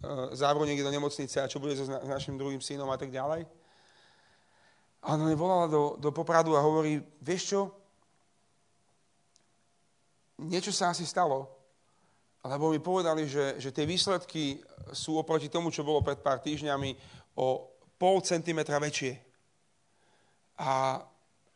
e, 0.01 0.35
závrú 0.37 0.65
niekde 0.65 0.85
do 0.85 0.93
nemocnice 0.93 1.41
a 1.41 1.49
čo 1.49 1.61
bude 1.61 1.73
so 1.73 1.85
s 1.85 1.91
našim 2.05 2.37
druhým 2.37 2.61
synom 2.61 2.89
a 2.89 2.97
tak 2.97 3.09
ďalej. 3.09 3.45
A 5.07 5.15
ona 5.15 5.31
volala 5.37 5.67
do, 5.69 5.95
do 6.01 6.09
Popradu 6.11 6.57
a 6.57 6.65
hovorí, 6.65 6.99
vieš 7.21 7.53
čo, 7.53 7.59
niečo 10.41 10.73
sa 10.73 10.93
asi 10.93 11.05
stalo, 11.05 11.49
lebo 12.45 12.71
mi 12.71 12.79
povedali, 12.79 13.27
že, 13.27 13.57
že 13.57 13.73
tie 13.73 13.83
výsledky 13.83 14.61
sú 14.93 15.17
oproti 15.17 15.49
tomu, 15.49 15.73
čo 15.73 15.83
bolo 15.83 16.05
pred 16.05 16.21
pár 16.21 16.39
týždňami, 16.39 16.95
o 17.37 17.69
pol 17.97 18.21
centimetra 18.21 18.77
väčšie. 18.79 19.17
A 20.57 21.01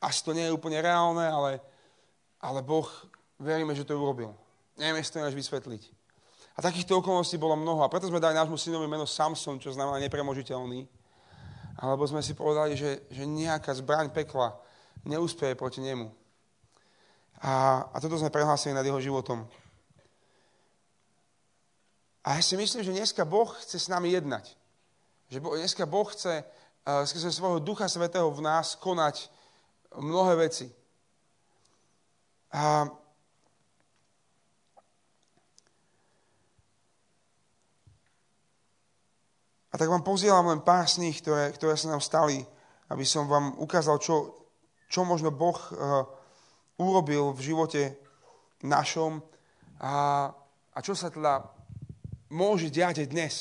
asi 0.02 0.20
to 0.26 0.34
nie 0.34 0.46
je 0.50 0.54
úplne 0.54 0.82
reálne, 0.82 1.26
ale, 1.26 1.62
ale 2.42 2.60
Boh, 2.66 2.90
veríme, 3.38 3.74
že 3.78 3.86
to 3.86 3.98
urobil. 3.98 4.34
Nevieme 4.78 5.02
si 5.06 5.14
to 5.14 5.22
než 5.22 5.38
vysvetliť. 5.38 6.01
A 6.56 6.60
takýchto 6.60 7.00
okolností 7.00 7.40
bolo 7.40 7.56
mnoho. 7.56 7.82
A 7.84 7.92
preto 7.92 8.12
sme 8.12 8.20
dali 8.20 8.36
nášmu 8.36 8.60
synovi 8.60 8.88
meno 8.88 9.08
Samson, 9.08 9.60
čo 9.60 9.72
znamená 9.72 10.04
nepremožiteľný. 10.04 10.84
Alebo 11.80 12.04
sme 12.06 12.20
si 12.20 12.36
povedali, 12.36 12.76
že, 12.76 13.08
že 13.08 13.24
nejaká 13.24 13.72
zbraň 13.74 14.12
pekla 14.12 14.54
neúspeje 15.08 15.56
proti 15.56 15.80
nemu. 15.80 16.12
A, 17.42 17.86
a 17.90 17.98
toto 17.98 18.20
sme 18.20 18.30
prehlásili 18.30 18.76
nad 18.76 18.86
jeho 18.86 19.02
životom. 19.02 19.48
A 22.22 22.38
ja 22.38 22.42
si 22.46 22.54
myslím, 22.54 22.86
že 22.86 22.94
dneska 22.94 23.26
Boh 23.26 23.50
chce 23.66 23.82
s 23.82 23.90
nami 23.90 24.14
jednať. 24.14 24.54
Že 25.34 25.38
dneska 25.42 25.90
Boh 25.90 26.06
chce 26.06 26.46
uh, 26.46 27.02
skrze 27.02 27.34
svojho 27.34 27.58
Ducha 27.58 27.90
Svetého 27.90 28.30
v 28.30 28.46
nás 28.46 28.78
konať 28.78 29.26
mnohé 29.98 30.38
veci. 30.38 30.70
A 32.54 32.86
A 39.72 39.80
tak 39.80 39.88
vám 39.88 40.04
pozielam 40.04 40.52
len 40.52 40.60
pár 40.60 40.84
nich, 41.00 41.24
ktoré, 41.24 41.56
ktoré 41.56 41.80
sa 41.80 41.96
nám 41.96 42.04
stali, 42.04 42.44
aby 42.92 43.08
som 43.08 43.32
vám 43.32 43.56
ukázal, 43.56 44.04
čo, 44.04 44.44
čo 44.92 45.08
možno 45.08 45.32
Boh 45.32 45.56
uh, 45.56 46.04
urobil 46.76 47.32
v 47.32 47.40
živote 47.40 47.96
našom 48.68 49.24
a, 49.80 50.28
a 50.76 50.80
čo 50.84 50.92
sa 50.92 51.08
teda 51.08 51.48
môže 52.28 52.68
diať 52.68 53.06
aj 53.06 53.08
dnes. 53.08 53.36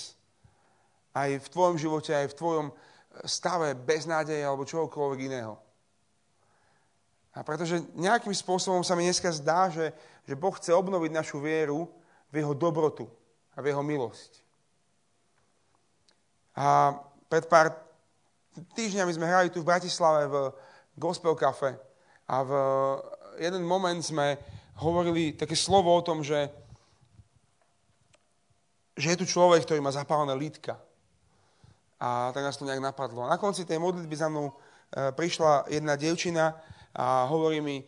Aj 1.10 1.26
v 1.26 1.50
tvojom 1.50 1.74
živote, 1.74 2.14
aj 2.14 2.30
v 2.30 2.38
tvojom 2.38 2.66
stave 3.26 3.74
beznádeje 3.74 4.46
alebo 4.46 4.62
čohokoľvek 4.62 5.20
iného. 5.26 5.58
A 7.34 7.46
pretože 7.46 7.82
nejakým 7.94 8.34
spôsobom 8.34 8.82
sa 8.82 8.98
mi 8.98 9.06
dneska 9.06 9.30
zdá, 9.30 9.70
že, 9.70 9.94
že 10.26 10.38
Boh 10.38 10.54
chce 10.54 10.74
obnoviť 10.74 11.10
našu 11.10 11.38
vieru 11.38 11.90
v 12.30 12.42
jeho 12.42 12.54
dobrotu 12.54 13.06
a 13.54 13.62
v 13.62 13.70
jeho 13.70 13.82
milosť. 13.82 14.49
A 16.60 16.92
pred 17.32 17.48
pár 17.48 17.72
týždňami 18.76 19.16
sme 19.16 19.24
hrali 19.24 19.48
tu 19.48 19.64
v 19.64 19.70
Bratislave 19.72 20.28
v 20.28 20.52
Gospel 21.00 21.32
Cafe 21.32 21.72
a 22.28 22.36
v 22.44 22.52
jeden 23.40 23.64
moment 23.64 23.96
sme 24.04 24.36
hovorili 24.84 25.32
také 25.32 25.56
slovo 25.56 25.88
o 25.88 26.04
tom, 26.04 26.20
že 26.20 26.52
že 29.00 29.16
je 29.16 29.20
tu 29.24 29.26
človek, 29.32 29.64
ktorý 29.64 29.80
má 29.80 29.88
zapálené 29.88 30.36
lítka. 30.36 30.76
A 31.96 32.28
tak 32.36 32.44
nás 32.44 32.60
to 32.60 32.68
nejak 32.68 32.84
napadlo. 32.84 33.24
Na 33.24 33.40
konci 33.40 33.64
tej 33.64 33.80
modlitby 33.80 34.12
za 34.12 34.28
mnou 34.28 34.52
e, 34.52 34.54
prišla 35.16 35.72
jedna 35.72 35.96
dievčina 35.96 36.52
a 36.92 37.24
hovorí 37.24 37.64
mi, 37.64 37.80
e, 37.80 37.84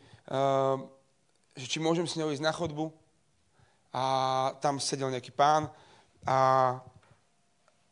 že 1.53 1.67
či 1.69 1.85
môžem 1.85 2.09
s 2.09 2.17
ňou 2.17 2.33
ísť 2.33 2.41
na 2.41 2.53
chodbu. 2.53 2.89
A 3.93 4.05
tam 4.65 4.81
sedel 4.81 5.13
nejaký 5.13 5.37
pán 5.37 5.69
a, 6.25 6.81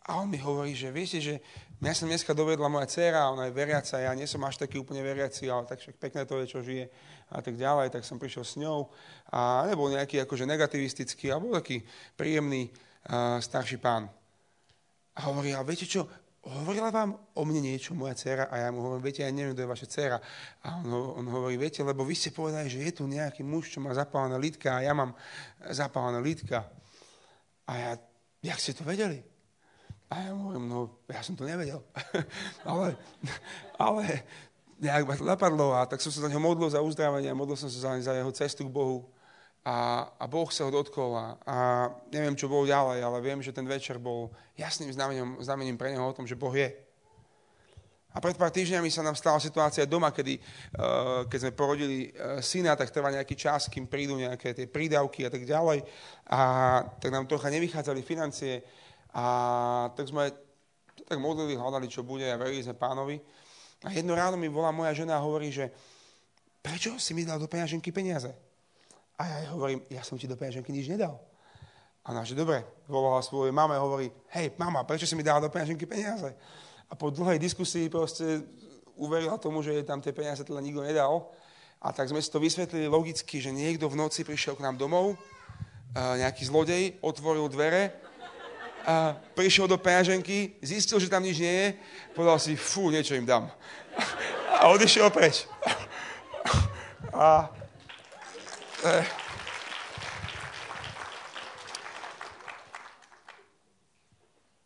a 0.08 0.16
on 0.16 0.32
mi 0.32 0.40
hovorí, 0.40 0.72
že 0.72 0.88
viete, 0.88 1.20
že 1.20 1.44
mňa 1.84 1.92
som 1.92 2.08
dneska 2.08 2.32
dovedla 2.32 2.72
moja 2.72 2.88
dcera, 2.88 3.28
ona 3.28 3.46
je 3.46 3.56
veriaca, 3.56 4.00
ja 4.00 4.12
nie 4.16 4.24
som 4.24 4.40
až 4.48 4.56
taký 4.56 4.80
úplne 4.80 5.04
veriaci, 5.04 5.46
ale 5.46 5.68
tak 5.68 5.84
však 5.84 6.00
pekné 6.00 6.24
to 6.24 6.40
je, 6.40 6.46
čo 6.48 6.64
žije 6.64 6.88
a 7.30 7.38
tak 7.44 7.60
ďalej, 7.60 7.92
tak 7.92 8.02
som 8.08 8.16
prišiel 8.16 8.44
s 8.44 8.56
ňou 8.56 8.88
a 9.28 9.68
nebol 9.68 9.92
nejaký 9.92 10.24
akože 10.24 10.48
negativistický, 10.48 11.30
ale 11.30 11.52
taký 11.52 11.84
príjemný, 12.16 12.72
starší 13.40 13.76
pán. 13.76 14.08
A 15.16 15.20
hovorí, 15.28 15.52
a 15.52 15.60
viete 15.64 15.84
čo, 15.84 16.08
hovorila 16.40 16.88
vám 16.88 17.12
o 17.36 17.42
mne 17.44 17.60
niečo 17.60 17.92
moja 17.92 18.16
dcera? 18.16 18.48
A 18.48 18.56
ja 18.56 18.68
mu 18.72 18.80
hovorím, 18.80 19.04
viete, 19.04 19.20
ja 19.20 19.28
neviem, 19.28 19.52
kto 19.52 19.62
je 19.64 19.72
vaša 19.72 19.88
dcera. 19.88 20.18
A 20.64 20.80
on, 20.80 20.88
on 21.22 21.26
hovorí, 21.28 21.60
viete, 21.60 21.84
lebo 21.84 22.04
vy 22.04 22.16
ste 22.16 22.32
povedali, 22.32 22.72
že 22.72 22.80
je 22.80 22.92
tu 22.96 23.04
nejaký 23.04 23.44
muž, 23.44 23.72
čo 23.72 23.84
má 23.84 23.92
zapálené 23.92 24.40
lítka 24.40 24.80
a 24.80 24.84
ja 24.84 24.96
mám 24.96 25.12
zapálené 25.68 26.24
lítka. 26.24 26.64
A 27.68 27.72
ja, 27.76 27.90
jak 28.40 28.58
ste 28.58 28.72
to 28.72 28.84
vedeli? 28.84 29.29
A 30.10 30.26
ja 30.26 30.34
hovorím, 30.34 30.66
no, 30.66 30.90
ja 31.06 31.22
som 31.22 31.38
to 31.38 31.46
nevedel. 31.46 31.86
ale, 32.66 32.98
ale 33.78 34.26
nejak 34.82 35.06
ma 35.06 35.14
to 35.14 35.22
napadlo 35.22 35.70
a 35.70 35.86
tak 35.86 36.02
som 36.02 36.10
sa 36.10 36.26
za 36.26 36.28
neho 36.28 36.42
modlil 36.42 36.66
za 36.66 36.82
uzdravenie, 36.82 37.30
modlil 37.30 37.54
som 37.54 37.70
sa 37.70 37.78
za, 37.78 37.90
za 38.10 38.12
jeho 38.18 38.32
cestu 38.34 38.66
k 38.66 38.74
Bohu 38.74 39.06
a, 39.62 40.08
a 40.16 40.24
Boh 40.24 40.48
sa 40.48 40.64
ho 40.64 40.72
dotkol 40.72 41.12
a, 41.14 41.26
a 41.44 41.56
neviem, 42.08 42.32
čo 42.32 42.48
bolo 42.48 42.64
ďalej, 42.64 43.04
ale 43.04 43.18
viem, 43.20 43.44
že 43.44 43.52
ten 43.52 43.68
večer 43.68 44.00
bol 44.00 44.32
jasným 44.56 44.88
znamením, 44.90 45.36
znamením 45.44 45.76
pre 45.76 45.92
neho 45.92 46.02
o 46.02 46.16
tom, 46.16 46.24
že 46.24 46.34
Boh 46.34 46.52
je. 46.56 46.72
A 48.10 48.18
pred 48.18 48.34
pár 48.34 48.50
týždňami 48.50 48.90
sa 48.90 49.06
nám 49.06 49.14
stala 49.14 49.38
situácia 49.38 49.86
doma, 49.86 50.10
kedy, 50.10 50.34
uh, 50.34 51.30
keď 51.30 51.38
sme 51.46 51.52
porodili 51.54 52.10
uh, 52.10 52.42
syna, 52.42 52.74
tak 52.74 52.90
trvá 52.90 53.14
nejaký 53.14 53.38
čas, 53.38 53.70
kým 53.70 53.86
prídu 53.86 54.18
nejaké 54.18 54.50
tie 54.50 54.66
prídavky 54.66 55.22
a 55.22 55.30
tak 55.30 55.46
ďalej. 55.46 55.86
A 56.26 56.40
tak 56.98 57.14
nám 57.14 57.30
trocha 57.30 57.54
nevychádzali 57.54 58.02
financie. 58.02 58.66
A 59.14 59.24
tak 59.96 60.06
sme 60.06 60.30
tak 61.08 61.18
modlili, 61.18 61.58
hľadali, 61.58 61.90
čo 61.90 62.06
bude 62.06 62.22
a 62.22 62.38
verili 62.38 62.62
sme 62.62 62.78
pánovi. 62.78 63.18
A 63.82 63.90
jedno 63.90 64.14
ráno 64.14 64.38
mi 64.38 64.46
volá 64.46 64.70
moja 64.70 64.94
žena 64.94 65.18
a 65.18 65.24
hovorí, 65.24 65.50
že 65.50 65.72
prečo 66.62 66.94
si 67.00 67.16
mi 67.16 67.26
dal 67.26 67.42
do 67.42 67.50
peňaženky 67.50 67.90
peniaze? 67.90 68.30
A 69.18 69.26
ja 69.26 69.36
jej 69.42 69.48
hovorím, 69.50 69.80
ja 69.90 70.06
som 70.06 70.14
ti 70.14 70.30
do 70.30 70.38
peňaženky 70.38 70.70
nič 70.70 70.86
nedal. 70.86 71.18
A 72.06 72.14
ona, 72.14 72.22
že 72.22 72.38
dobre, 72.38 72.62
volala 72.86 73.20
svojej 73.20 73.52
mame 73.52 73.76
a 73.76 73.82
hovorí, 73.82 74.08
hej, 74.32 74.54
mama, 74.56 74.86
prečo 74.86 75.04
si 75.04 75.18
mi 75.18 75.26
dala 75.26 75.42
do 75.42 75.52
peňaženky 75.52 75.84
peniaze? 75.84 76.32
A 76.88 76.94
po 76.94 77.10
dlhej 77.10 77.42
diskusii 77.42 77.90
proste 77.90 78.46
uverila 78.96 79.40
tomu, 79.40 79.60
že 79.64 79.82
tam 79.82 79.98
tie 80.00 80.14
peniaze 80.14 80.44
teda 80.44 80.60
nikto 80.62 80.84
nedal. 80.84 81.32
A 81.80 81.90
tak 81.96 82.12
sme 82.12 82.20
si 82.20 82.28
to 82.28 82.38
vysvetlili 82.38 82.86
logicky, 82.86 83.40
že 83.40 83.50
niekto 83.50 83.88
v 83.88 83.96
noci 83.96 84.20
prišiel 84.20 84.56
k 84.56 84.64
nám 84.64 84.76
domov, 84.76 85.16
nejaký 85.96 86.44
zlodej, 86.44 87.00
otvoril 87.00 87.48
dvere, 87.48 87.96
a 88.86 89.16
prišiel 89.36 89.68
do 89.68 89.76
peňaženky, 89.76 90.56
zistil, 90.64 91.00
že 91.00 91.12
tam 91.12 91.22
nič 91.22 91.36
nie 91.36 91.54
je, 91.54 91.68
povedal 92.16 92.38
si, 92.40 92.56
fú, 92.56 92.88
niečo 92.88 93.14
im 93.14 93.28
dám. 93.28 93.50
A 94.60 94.72
odišiel 94.72 95.12
preč. 95.12 95.44
A 97.12 97.50
Eh. 98.80 99.04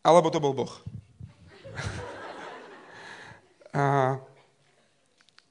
Alebo 0.05 0.31
to 0.31 0.39
bol 0.39 0.55
Boh. 0.55 0.71
A, 3.75 4.15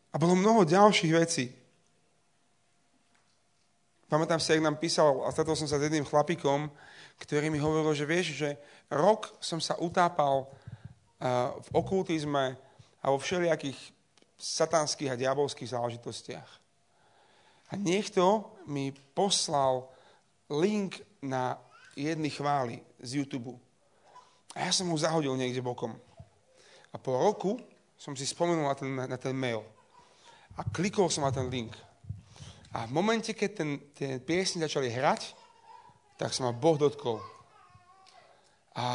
a 0.09 0.16
bolo 0.16 0.33
mnoho 0.33 0.64
ďalších 0.64 1.12
vecí. 1.12 1.53
Pamätám 4.09 4.40
si, 4.40 4.57
ak 4.57 4.64
nám 4.64 4.81
písal, 4.81 5.20
a 5.27 5.29
stretol 5.29 5.61
som 5.61 5.68
sa 5.68 5.77
s 5.77 5.85
jedným 5.85 6.09
chlapikom, 6.09 6.72
ktorý 7.18 7.50
mi 7.50 7.62
hovoril, 7.62 7.94
že 7.94 8.09
vieš, 8.09 8.27
že 8.35 8.50
rok 8.90 9.33
som 9.38 9.62
sa 9.62 9.79
utápal 9.79 10.50
v 11.61 11.68
okultizme 11.72 12.59
a 13.00 13.07
vo 13.09 13.16
všelijakých 13.16 13.79
satanských 14.37 15.14
a 15.14 15.20
diabolských 15.20 15.72
záležitostiach. 15.72 16.50
A 17.72 17.81
niekto 17.81 18.55
mi 18.68 18.92
poslal 18.92 19.88
link 20.53 21.00
na 21.24 21.57
jedny 21.96 22.29
chvály 22.29 22.85
z 23.00 23.24
YouTube. 23.24 23.57
A 24.55 24.68
ja 24.68 24.70
som 24.70 24.90
ho 24.92 24.98
zahodil 25.00 25.35
niekde 25.35 25.64
bokom. 25.64 25.96
A 26.92 26.96
po 27.00 27.16
roku 27.16 27.59
som 27.98 28.14
si 28.14 28.29
spomenul 28.29 28.68
na 28.68 28.77
ten, 28.77 28.90
na 28.92 29.18
ten 29.18 29.35
mail. 29.35 29.64
A 30.55 30.62
klikol 30.62 31.11
som 31.11 31.27
na 31.27 31.35
ten 31.35 31.50
link. 31.50 31.74
A 32.74 32.87
v 32.87 32.92
momente, 32.94 33.33
keď 33.35 33.50
ten, 33.55 33.70
tie 33.94 34.18
piesne 34.22 34.62
začali 34.66 34.90
hrať, 34.90 35.35
tak 36.25 36.33
sa 36.33 36.49
ma 36.49 36.57
Boh 36.57 36.81
dotkol. 36.81 37.21
A, 38.81 38.89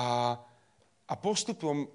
a 1.05 1.13
postupom, 1.13 1.85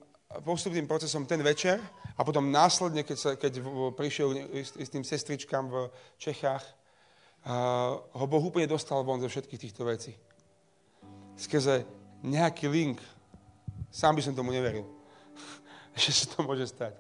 postupným 0.47 0.87
procesom 0.87 1.27
ten 1.27 1.43
večer 1.43 1.83
a 2.15 2.23
potom 2.23 2.55
následne, 2.55 3.03
keď, 3.03 3.19
sa, 3.19 3.31
keď 3.35 3.59
prišiel 3.99 4.31
s 4.79 4.95
tým 4.95 5.03
sestričkám 5.03 5.67
v 5.67 5.91
Čechách, 6.23 6.63
uh, 6.63 7.99
ho 8.15 8.25
Boh 8.31 8.47
úplne 8.47 8.71
dostal 8.71 9.03
von 9.03 9.19
zo 9.19 9.27
všetkých 9.27 9.59
týchto 9.59 9.83
vecí. 9.83 10.15
Skrze 11.35 11.83
nejaký 12.23 12.71
link. 12.71 13.03
Sám 13.91 14.15
by 14.15 14.23
som 14.23 14.39
tomu 14.39 14.55
neveril, 14.55 14.87
že 15.99 16.15
sa 16.15 16.31
to 16.31 16.47
môže 16.47 16.71
stať. 16.71 16.95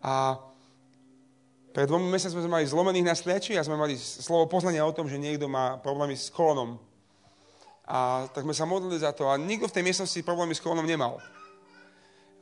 A 0.00 0.40
pred 1.76 1.84
dvomi 1.84 2.08
mesiacmi 2.08 2.40
sme 2.40 2.56
mali 2.56 2.64
zlomených 2.64 3.04
na 3.04 3.12
sliači 3.12 3.60
a 3.60 3.66
sme 3.68 3.76
mali 3.76 4.00
slovo 4.00 4.48
poznania 4.48 4.88
o 4.88 4.96
tom, 4.96 5.04
že 5.04 5.20
niekto 5.20 5.44
má 5.44 5.76
problémy 5.76 6.16
s 6.16 6.32
kolonom. 6.32 6.80
A 7.86 8.26
tak 8.34 8.42
sme 8.42 8.54
sa 8.54 8.66
modlili 8.66 8.98
za 8.98 9.14
to 9.14 9.30
a 9.30 9.38
nikto 9.38 9.70
v 9.70 9.74
tej 9.78 9.86
miestnosti 9.86 10.26
problémy 10.26 10.54
s 10.54 10.62
kolonom 10.62 10.86
nemal. 10.86 11.22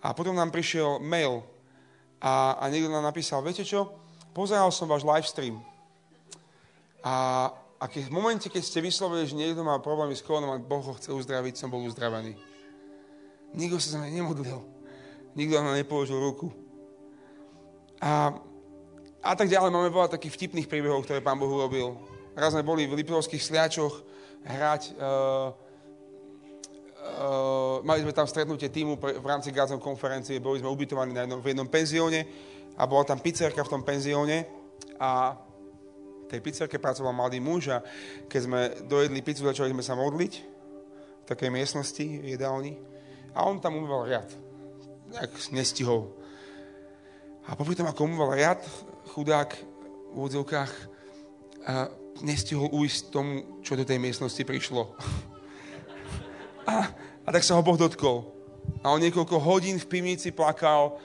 A 0.01 0.17
potom 0.17 0.33
nám 0.33 0.49
prišiel 0.49 1.01
mail 1.05 1.45
a, 2.21 2.57
a 2.57 2.65
niekto 2.73 2.89
nám 2.89 3.05
napísal, 3.05 3.45
viete 3.45 3.65
čo, 3.65 3.93
pozeral 4.33 4.73
som 4.73 4.89
váš 4.89 5.05
live 5.05 5.29
stream. 5.29 5.61
A, 7.05 7.49
a 7.77 7.85
keď, 7.85 8.09
v 8.09 8.17
momente, 8.17 8.49
keď 8.49 8.65
ste 8.65 8.81
vyslovili, 8.81 9.29
že 9.29 9.37
niekto 9.37 9.61
má 9.61 9.77
problémy 9.85 10.17
s 10.17 10.25
kolonom 10.25 10.57
a 10.57 10.61
Boh 10.61 10.81
ho 10.81 10.97
chce 10.97 11.13
uzdraviť, 11.13 11.61
som 11.61 11.69
bol 11.69 11.85
uzdravený. 11.85 12.33
Nikto 13.53 13.77
sa 13.77 13.97
za 13.97 13.99
mňa 14.01 14.11
nemodlil. 14.11 14.65
Nikto 15.37 15.61
na 15.61 15.77
nepoložil 15.77 16.17
ruku. 16.17 16.49
A 18.01 18.33
a 19.25 19.33
tak 19.33 19.49
ďalej. 19.49 19.73
Máme 19.73 19.89
veľa 19.89 20.13
takých 20.13 20.37
vtipných 20.37 20.69
príbehov, 20.69 21.09
ktoré 21.09 21.25
pán 21.25 21.41
Boh 21.41 21.49
urobil. 21.49 21.97
Raz 22.35 22.51
sme 22.51 22.67
boli 22.67 22.91
v 22.91 22.99
Liptovských 22.99 23.43
sliačoch 23.43 23.95
hrať. 24.43 24.99
Uh, 24.99 25.55
uh, 26.99 27.77
mali 27.87 28.03
sme 28.03 28.11
tam 28.11 28.27
stretnutie 28.27 28.69
týmu 28.69 28.99
pre, 28.99 29.17
v 29.17 29.27
rámci 29.27 29.55
Gádzom 29.55 29.79
konferencie. 29.79 30.43
Boli 30.43 30.59
sme 30.59 30.69
ubytovaní 30.69 31.15
na 31.15 31.25
jednom, 31.25 31.39
v 31.39 31.55
jednom 31.55 31.71
penzióne 31.71 32.27
a 32.75 32.83
bola 32.91 33.07
tam 33.07 33.23
pizzerka 33.23 33.63
v 33.63 33.71
tom 33.71 33.83
penzióne 33.87 34.51
a 34.99 35.39
v 36.25 36.27
tej 36.27 36.41
pizzerke 36.43 36.83
pracoval 36.83 37.15
mladý 37.15 37.39
muž 37.39 37.71
a 37.71 37.79
keď 38.27 38.41
sme 38.43 38.61
dojedli 38.91 39.23
pizzu, 39.23 39.47
začali 39.47 39.71
sme 39.71 39.85
sa 39.85 39.95
modliť 39.95 40.33
v 41.23 41.25
takej 41.29 41.51
miestnosti, 41.55 42.03
v 42.03 42.35
jedálni 42.35 42.75
a 43.31 43.47
on 43.47 43.63
tam 43.63 43.79
umýval 43.79 44.11
riad. 44.11 44.29
Nejak 45.15 45.31
nestihol. 45.55 46.11
A 47.47 47.55
popri 47.55 47.77
tom, 47.77 47.87
ako 47.87 48.09
umýval 48.09 48.35
riad, 48.35 48.61
chudák 49.15 49.55
v 50.11 50.15
úvodzovkách 50.17 50.73
a 51.69 51.93
nestihol 52.23 52.71
ujsť 52.71 53.11
tomu, 53.11 53.63
čo 53.65 53.75
do 53.75 53.83
tej 53.83 53.99
miestnosti 53.99 54.43
prišlo. 54.43 54.91
A, 56.65 56.89
a 57.25 57.29
tak 57.29 57.45
sa 57.45 57.53
ho 57.53 57.61
Boh 57.61 57.77
dotkol. 57.77 58.25
A 58.81 58.89
on 58.89 59.05
niekoľko 59.05 59.37
hodín 59.37 59.77
v 59.77 59.85
pivnici 59.85 60.33
plakal 60.33 60.97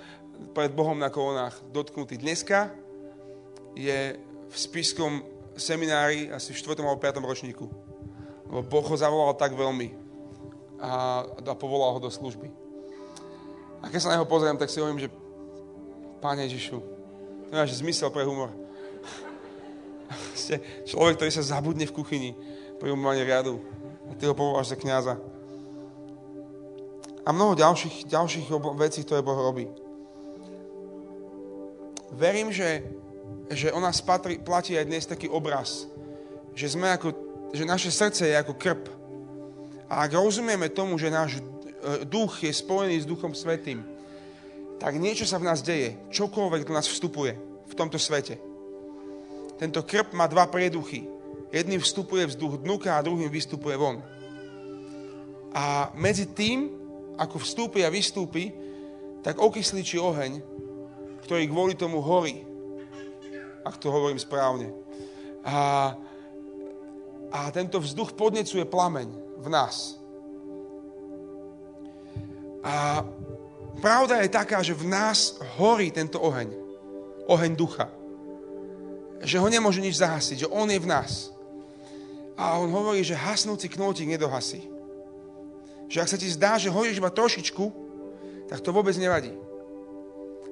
pred 0.56 0.72
Bohom 0.72 0.96
na 0.96 1.12
kolonách 1.12 1.60
dotknutý. 1.76 2.16
Dneska 2.16 2.72
je 3.76 4.16
v 4.48 4.56
spiskom 4.56 5.20
seminári 5.60 6.32
asi 6.32 6.56
v 6.56 6.64
4. 6.64 6.80
alebo 6.80 6.96
5. 6.96 7.20
ročníku. 7.20 7.68
Lebo 8.48 8.64
Boh 8.64 8.86
ho 8.88 8.96
zavolal 8.96 9.36
tak 9.36 9.52
veľmi 9.52 9.92
a, 10.80 11.28
a 11.28 11.54
povolal 11.60 11.92
ho 11.92 12.00
do 12.00 12.08
služby. 12.08 12.48
A 13.84 13.92
keď 13.92 14.00
sa 14.00 14.10
na 14.12 14.16
neho 14.16 14.28
pozriem, 14.32 14.56
tak 14.56 14.72
si 14.72 14.80
hovorím, 14.80 15.04
že 15.04 15.12
Pane 16.24 16.48
Ježišu, 16.48 16.80
Nemáš 17.50 17.80
zmysel 17.82 18.12
pre 18.14 18.28
humor. 18.28 18.54
Ste 20.38 20.86
človek, 20.86 21.22
ktorý 21.22 21.32
sa 21.32 21.44
zabudne 21.46 21.86
v 21.86 21.96
kuchyni 21.96 22.32
pri 22.80 22.94
umývaní 22.94 23.24
riadu. 23.24 23.60
A 24.10 24.18
ty 24.18 24.26
ho 24.26 24.34
povoláš 24.34 24.74
za 24.74 24.78
kniaza. 24.80 25.16
A 27.26 27.30
mnoho 27.30 27.54
ďalších, 27.54 28.10
ďalších 28.10 28.50
vecí, 28.74 29.06
ktoré 29.06 29.22
Boh 29.22 29.38
robí. 29.38 29.70
Verím, 32.10 32.50
že, 32.50 32.82
že 33.54 33.70
o 33.70 33.78
nás 33.78 34.02
patrí, 34.02 34.42
platí 34.42 34.74
aj 34.74 34.90
dnes 34.90 35.06
taký 35.06 35.30
obraz, 35.30 35.86
že, 36.58 36.74
sme 36.74 36.90
ako, 36.90 37.14
že 37.54 37.70
naše 37.70 37.94
srdce 37.94 38.34
je 38.34 38.34
ako 38.34 38.58
krp. 38.58 38.90
A 39.86 40.10
ak 40.10 40.18
rozumieme 40.18 40.74
tomu, 40.74 40.98
že 40.98 41.14
náš 41.14 41.38
e, 41.38 41.42
duch 42.10 42.42
je 42.42 42.50
spojený 42.50 43.06
s 43.06 43.10
Duchom 43.10 43.38
Svetým, 43.38 43.86
tak 44.82 44.98
niečo 44.98 45.30
sa 45.30 45.38
v 45.38 45.54
nás 45.54 45.62
deje. 45.62 46.02
Čokoľvek 46.10 46.66
do 46.66 46.74
nás 46.74 46.90
vstupuje 46.90 47.38
v 47.70 47.74
tomto 47.78 48.02
svete. 48.02 48.49
Tento 49.60 49.84
krp 49.84 50.16
má 50.16 50.26
dva 50.32 50.48
prieduchy. 50.48 51.04
Jedným 51.52 51.84
vstupuje 51.84 52.24
vzduch 52.32 52.64
dnuka 52.64 52.96
a 52.96 53.04
druhým 53.04 53.28
vystupuje 53.28 53.76
von. 53.76 54.00
A 55.52 55.92
medzi 56.00 56.32
tým, 56.32 56.72
ako 57.20 57.42
vstúpi 57.44 57.84
a 57.84 57.92
vystúpi, 57.92 58.54
tak 59.20 59.36
okysličí 59.36 60.00
oheň, 60.00 60.40
ktorý 61.28 61.44
kvôli 61.52 61.76
tomu 61.76 62.00
horí. 62.00 62.48
Ak 63.68 63.76
to 63.76 63.92
hovorím 63.92 64.22
správne. 64.22 64.72
A, 65.44 65.92
a 67.28 67.40
tento 67.52 67.84
vzduch 67.84 68.16
podnecuje 68.16 68.64
plameň 68.64 69.08
v 69.44 69.48
nás. 69.52 70.00
A 72.64 73.04
Pravda 73.80 74.20
je 74.20 74.30
taká, 74.30 74.60
že 74.60 74.76
v 74.76 74.92
nás 74.92 75.40
horí 75.56 75.88
tento 75.88 76.20
oheň. 76.20 76.52
Oheň 77.32 77.52
ducha. 77.56 77.88
Že 79.20 79.38
ho 79.40 79.48
nemôže 79.52 79.84
nič 79.84 80.00
zahasiť, 80.00 80.48
že 80.48 80.52
on 80.52 80.70
je 80.72 80.80
v 80.80 80.88
nás. 80.88 81.34
A 82.40 82.56
on 82.56 82.72
hovorí, 82.72 83.04
že 83.04 83.20
hasnúci 83.20 83.68
knótik 83.68 84.08
nedohasí. 84.08 84.64
Že 85.92 85.98
ak 86.00 86.12
sa 86.12 86.18
ti 86.18 86.28
zdá, 86.32 86.56
že 86.56 86.72
horíš 86.72 87.04
iba 87.04 87.12
trošičku, 87.12 87.66
tak 88.48 88.64
to 88.64 88.72
vôbec 88.72 88.96
nevadí. 88.96 89.36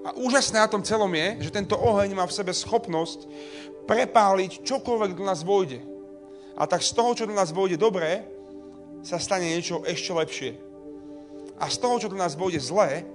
A 0.04 0.12
úžasné 0.16 0.60
na 0.60 0.72
tom 0.72 0.84
celom 0.84 1.12
je, 1.16 1.48
že 1.48 1.56
tento 1.56 1.76
oheň 1.80 2.16
má 2.16 2.28
v 2.28 2.36
sebe 2.36 2.52
schopnosť 2.52 3.28
prepáliť 3.88 4.64
čokoľvek 4.68 5.12
do 5.16 5.24
nás 5.24 5.44
vojde. 5.44 5.80
A 6.60 6.68
tak 6.68 6.84
z 6.84 6.92
toho, 6.92 7.12
čo 7.16 7.28
do 7.28 7.36
nás 7.36 7.56
vojde 7.56 7.80
dobré, 7.80 8.28
sa 9.04 9.20
stane 9.20 9.48
niečo 9.48 9.84
ešte 9.88 10.12
lepšie. 10.12 10.52
A 11.58 11.72
z 11.72 11.78
toho, 11.80 11.96
čo 12.00 12.12
do 12.12 12.20
nás 12.20 12.36
vojde 12.36 12.60
zlé, 12.60 13.08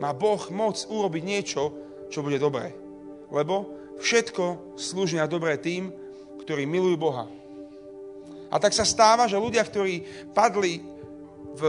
má 0.00 0.10
Boh 0.10 0.40
moc 0.50 0.78
urobiť 0.90 1.22
niečo, 1.22 1.62
čo 2.10 2.24
bude 2.24 2.40
dobré. 2.42 2.74
Lebo 3.30 3.81
všetko 4.02 4.74
slúži 4.74 5.16
na 5.16 5.30
dobré 5.30 5.54
tým, 5.56 5.94
ktorí 6.42 6.66
milujú 6.66 6.98
Boha. 6.98 7.30
A 8.52 8.58
tak 8.58 8.74
sa 8.74 8.84
stáva, 8.84 9.30
že 9.30 9.40
ľudia, 9.40 9.64
ktorí 9.64 10.04
padli 10.34 10.82
v, 11.56 11.62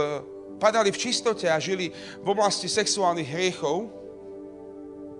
padali 0.58 0.92
v 0.92 1.00
čistote 1.00 1.48
a 1.48 1.56
žili 1.62 1.88
v 2.20 2.26
oblasti 2.28 2.68
sexuálnych 2.68 3.30
hriechov, 3.30 3.88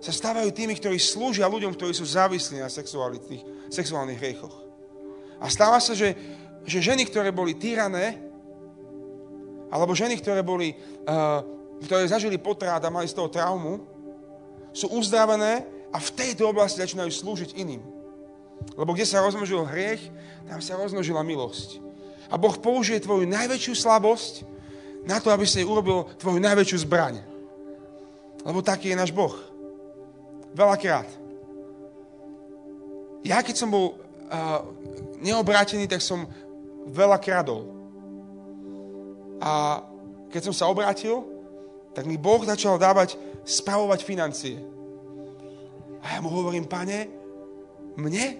sa 0.03 0.13
stávajú 0.13 0.53
tými, 0.53 0.77
ktorí 0.77 1.01
slúžia 1.01 1.49
ľuďom, 1.49 1.73
ktorí 1.73 1.95
sú 1.95 2.05
závislí 2.05 2.61
na 2.61 2.69
sexuálnych 2.69 4.19
hriechoch. 4.21 4.53
A 5.41 5.49
stáva 5.49 5.81
sa, 5.81 5.97
že, 5.97 6.13
že 6.61 6.83
ženy, 6.83 7.09
ktoré 7.09 7.33
boli 7.33 7.57
týrané, 7.57 8.21
alebo 9.73 9.97
ženy, 9.97 10.21
ktoré 10.21 10.45
boli 10.45 10.77
uh, 11.09 11.41
ktoré 11.83 12.07
zažili 12.07 12.39
potrát 12.39 12.79
a 12.79 12.93
mali 12.93 13.09
z 13.09 13.17
toho 13.17 13.27
traumu, 13.27 13.83
sú 14.71 14.91
uzdravené 14.95 15.67
a 15.95 15.97
v 15.97 16.11
tejto 16.11 16.51
oblasti 16.51 16.83
začínajú 16.83 17.07
slúžiť 17.07 17.55
iným. 17.55 17.79
Lebo 18.75 18.91
kde 18.91 19.07
sa 19.07 19.23
rozmnožil 19.23 19.63
hriech, 19.63 20.03
tam 20.43 20.59
sa 20.59 20.75
rozmnožila 20.75 21.23
milosť. 21.23 21.79
A 22.27 22.35
Boh 22.35 22.51
použije 22.59 22.99
tvoju 22.99 23.23
najväčšiu 23.23 23.71
slabosť 23.79 24.43
na 25.07 25.23
to, 25.23 25.31
aby 25.31 25.47
si 25.47 25.63
urobil 25.63 26.11
tvoju 26.19 26.43
najväčšiu 26.43 26.83
zbraň. 26.83 27.23
Lebo 28.43 28.59
taký 28.59 28.91
je 28.91 28.99
náš 28.99 29.15
Boh. 29.15 29.31
Veľakrát. 30.51 31.07
Ja 33.23 33.39
keď 33.39 33.55
som 33.55 33.71
bol 33.71 33.95
uh, 33.95 34.67
neobrátený, 35.23 35.87
tak 35.87 36.03
som 36.03 36.27
veľa 36.91 37.23
kradol. 37.23 37.71
A 39.39 39.79
keď 40.27 40.51
som 40.51 40.55
sa 40.55 40.67
obrátil, 40.67 41.23
tak 41.95 42.03
mi 42.03 42.19
Boh 42.19 42.43
začal 42.43 42.75
dávať, 42.75 43.15
spravovať 43.47 44.03
financie. 44.03 44.74
A 46.05 46.13
ja 46.13 46.19
mu 46.21 46.29
hovorím, 46.29 46.69
pane, 46.69 47.09
mne? 47.97 48.37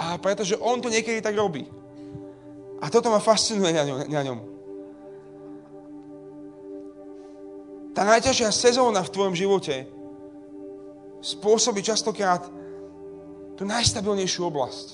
A 0.00 0.16
pretože 0.16 0.56
on 0.56 0.80
to 0.80 0.88
niekedy 0.88 1.20
tak 1.20 1.36
robí. 1.36 1.68
A 2.80 2.88
toto 2.88 3.12
ma 3.12 3.20
fascinuje 3.20 3.70
na 3.76 3.84
ňom. 3.84 3.98
Na 4.08 4.22
ňom. 4.24 4.38
Tá 7.92 8.08
najťažšia 8.08 8.48
sezóna 8.50 9.04
v 9.04 9.12
tvojom 9.12 9.36
živote 9.36 9.84
spôsobí 11.22 11.84
častokrát 11.84 12.48
tú 13.54 13.62
najstabilnejšiu 13.68 14.48
oblasť. 14.48 14.88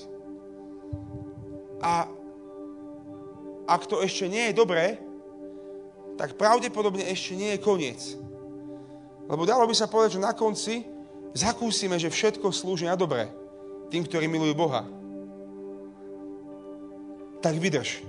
A 1.79 2.11
ak 3.65 3.81
to 3.87 4.03
ešte 4.03 4.27
nie 4.27 4.51
je 4.51 4.59
dobré, 4.59 4.99
tak 6.19 6.35
pravdepodobne 6.35 7.07
ešte 7.07 7.39
nie 7.39 7.55
je 7.55 7.63
koniec. 7.63 8.19
Lebo 9.29 9.45
dalo 9.45 9.69
by 9.69 9.75
sa 9.77 9.85
povedať, 9.85 10.17
že 10.17 10.25
na 10.25 10.33
konci 10.33 10.81
zakúsime, 11.37 12.01
že 12.01 12.09
všetko 12.09 12.49
slúži 12.49 12.89
na 12.89 12.97
dobre 12.97 13.29
tým, 13.93 14.01
ktorí 14.01 14.25
milujú 14.25 14.57
Boha. 14.57 14.89
Tak 17.37 17.53
vydrž. 17.61 18.01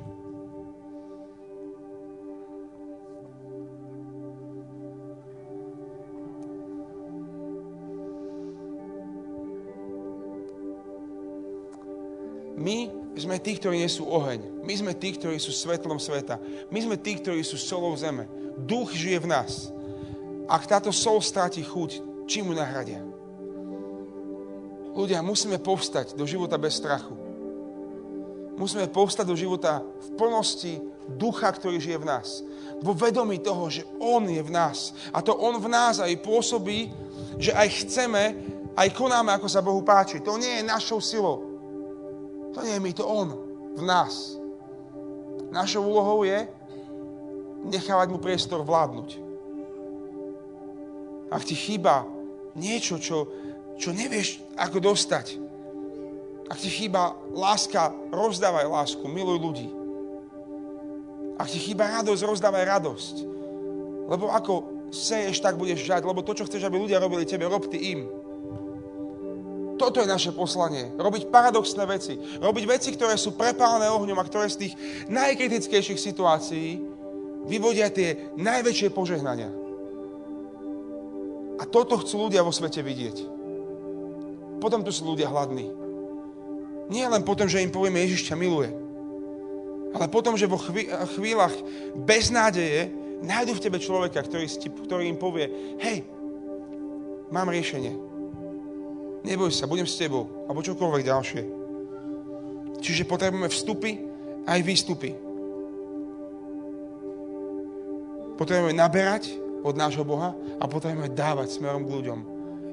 My 12.61 12.93
sme 13.17 13.41
tí, 13.41 13.57
ktorí 13.57 13.81
nie 13.81 13.89
sú 13.89 14.05
oheň. 14.05 14.65
My 14.65 14.75
sme 14.77 14.93
tí, 14.93 15.17
ktorí 15.17 15.41
sú 15.41 15.53
svetlom 15.53 15.97
sveta. 15.97 16.37
My 16.69 16.81
sme 16.81 16.97
tí, 17.01 17.17
ktorí 17.17 17.41
sú 17.41 17.57
solou 17.57 17.97
zeme. 17.97 18.29
Duch 18.69 18.93
žije 18.93 19.25
v 19.25 19.31
nás. 19.33 19.73
Ak 20.51 20.67
táto 20.67 20.91
sol 20.91 21.23
stráti 21.23 21.63
chuť, 21.63 22.27
čím 22.27 22.51
mu 22.51 22.55
nahradia? 22.59 22.99
Ľudia, 24.91 25.23
musíme 25.23 25.63
povstať 25.63 26.19
do 26.19 26.27
života 26.27 26.59
bez 26.59 26.83
strachu. 26.83 27.15
Musíme 28.59 28.91
povstať 28.91 29.25
do 29.31 29.39
života 29.39 29.79
v 29.79 30.09
plnosti 30.19 30.83
ducha, 31.07 31.55
ktorý 31.55 31.79
žije 31.79 32.03
v 32.03 32.09
nás. 32.11 32.43
Vo 32.83 32.99
vedomí 32.99 33.39
toho, 33.39 33.71
že 33.71 33.87
On 34.03 34.27
je 34.27 34.43
v 34.43 34.51
nás. 34.51 34.91
A 35.15 35.23
to 35.23 35.39
On 35.39 35.55
v 35.63 35.71
nás 35.71 36.03
aj 36.03 36.19
pôsobí, 36.19 36.91
že 37.39 37.55
aj 37.55 37.87
chceme, 37.87 38.23
aj 38.75 38.89
konáme, 38.91 39.31
ako 39.31 39.47
sa 39.47 39.63
Bohu 39.63 39.87
páči. 39.87 40.19
To 40.27 40.35
nie 40.35 40.61
je 40.61 40.67
našou 40.67 40.99
silou. 40.99 41.47
To 42.51 42.67
nie 42.67 42.75
je 42.75 42.83
my, 42.83 42.91
to 42.91 43.07
On 43.07 43.29
v 43.79 43.83
nás. 43.87 44.35
Našou 45.55 45.87
úlohou 45.87 46.27
je 46.27 46.43
nechávať 47.71 48.11
mu 48.11 48.19
priestor 48.19 48.67
vládnuť. 48.67 49.30
Ak 51.31 51.47
ti 51.47 51.55
chýba 51.55 52.05
niečo, 52.59 52.99
čo, 52.99 53.31
čo 53.79 53.95
nevieš, 53.95 54.43
ako 54.59 54.83
dostať, 54.83 55.39
ak 56.51 56.59
ti 56.59 56.67
chýba 56.67 57.15
láska, 57.31 57.95
rozdávaj 58.11 58.67
lásku, 58.67 59.07
miluj 59.07 59.39
ľudí. 59.39 59.69
Ak 61.39 61.47
ti 61.47 61.63
chýba 61.63 61.87
radosť, 62.03 62.27
rozdávaj 62.27 62.65
radosť. 62.67 63.17
Lebo 64.11 64.35
ako 64.35 64.83
seješ, 64.91 65.39
tak 65.39 65.55
budeš 65.55 65.87
žať. 65.87 66.03
Lebo 66.03 66.27
to, 66.27 66.35
čo 66.35 66.45
chceš, 66.51 66.67
aby 66.67 66.75
ľudia 66.75 66.99
robili 66.99 67.23
tebe, 67.23 67.47
rob 67.47 67.71
ty 67.71 67.95
im. 67.95 68.11
Toto 69.79 70.03
je 70.03 70.11
naše 70.11 70.35
poslanie. 70.35 70.93
Robiť 70.99 71.33
paradoxné 71.33 71.87
veci. 71.89 72.19
Robiť 72.43 72.65
veci, 72.69 72.93
ktoré 72.93 73.17
sú 73.17 73.39
prepálené 73.39 73.89
ohňom 73.89 74.19
a 74.19 74.29
ktoré 74.29 74.51
z 74.51 74.67
tých 74.67 74.75
najkritickejších 75.09 75.97
situácií 75.97 76.83
vyvodia 77.49 77.89
tie 77.89 78.37
najväčšie 78.37 78.93
požehnania. 78.93 79.49
A 81.61 81.69
toto 81.69 82.01
chcú 82.01 82.29
ľudia 82.29 82.41
vo 82.41 82.51
svete 82.51 82.81
vidieť. 82.81 83.17
Potom 84.65 84.81
tu 84.81 84.89
sú 84.89 85.05
ľudia 85.05 85.29
hladní. 85.29 85.69
Nie 86.89 87.07
len 87.07 87.21
potom, 87.21 87.45
že 87.47 87.61
im 87.61 87.69
povieme, 87.69 88.01
Ježiš 88.01 88.33
ťa 88.33 88.41
miluje. 88.41 88.73
Ale 89.93 90.09
potom, 90.09 90.41
že 90.41 90.49
vo 90.49 90.57
chvíľach 90.57 91.53
beznádeje 91.93 92.89
nájdu 93.21 93.53
v 93.59 93.63
tebe 93.63 93.79
človeka, 93.79 94.25
ktorý, 94.25 94.47
ktorý 94.89 95.05
im 95.05 95.21
povie, 95.21 95.77
hej, 95.85 96.03
mám 97.29 97.53
riešenie. 97.53 97.93
Neboj 99.21 99.53
sa, 99.53 99.69
budem 99.69 99.85
s 99.85 100.01
tebou. 100.01 100.49
Alebo 100.49 100.65
čokoľvek 100.65 101.03
ďalšie. 101.05 101.43
Čiže 102.81 103.05
potrebujeme 103.05 103.53
vstupy 103.53 103.91
aj 104.49 104.61
výstupy. 104.65 105.13
Potrebujeme 108.41 108.73
naberať 108.73 109.29
od 109.61 109.75
nášho 109.77 110.05
Boha 110.05 110.33
a 110.59 110.65
potrebujeme 110.67 111.13
dávať 111.13 111.61
smerom 111.61 111.85
k 111.85 111.95
ľuďom. 111.95 112.21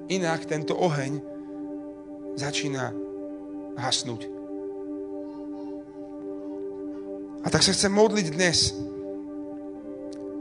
Inak 0.08 0.48
tento 0.48 0.76
oheň 0.76 1.20
začína 2.40 2.94
hasnúť. 3.76 4.30
A 7.44 7.48
tak 7.48 7.64
sa 7.64 7.72
chcem 7.72 7.92
modliť 7.94 8.28
dnes 8.34 8.76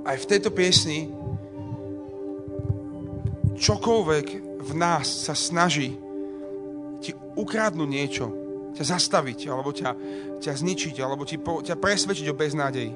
aj 0.06 0.16
v 0.22 0.28
tejto 0.28 0.50
piesni 0.54 1.10
čokoľvek 3.58 4.26
v 4.62 4.72
nás 4.74 5.06
sa 5.06 5.34
snaží 5.34 5.94
ti 7.00 7.14
ukradnúť 7.14 7.88
niečo, 7.90 8.26
ťa 8.74 8.96
zastaviť, 8.96 9.46
alebo 9.46 9.70
ťa, 9.70 9.90
ťa 10.42 10.52
zničiť, 10.52 10.94
alebo 11.00 11.22
ti 11.22 11.38
po, 11.38 11.62
ťa 11.62 11.78
presvedčiť 11.78 12.26
o 12.30 12.38
beznádeji. 12.38 12.92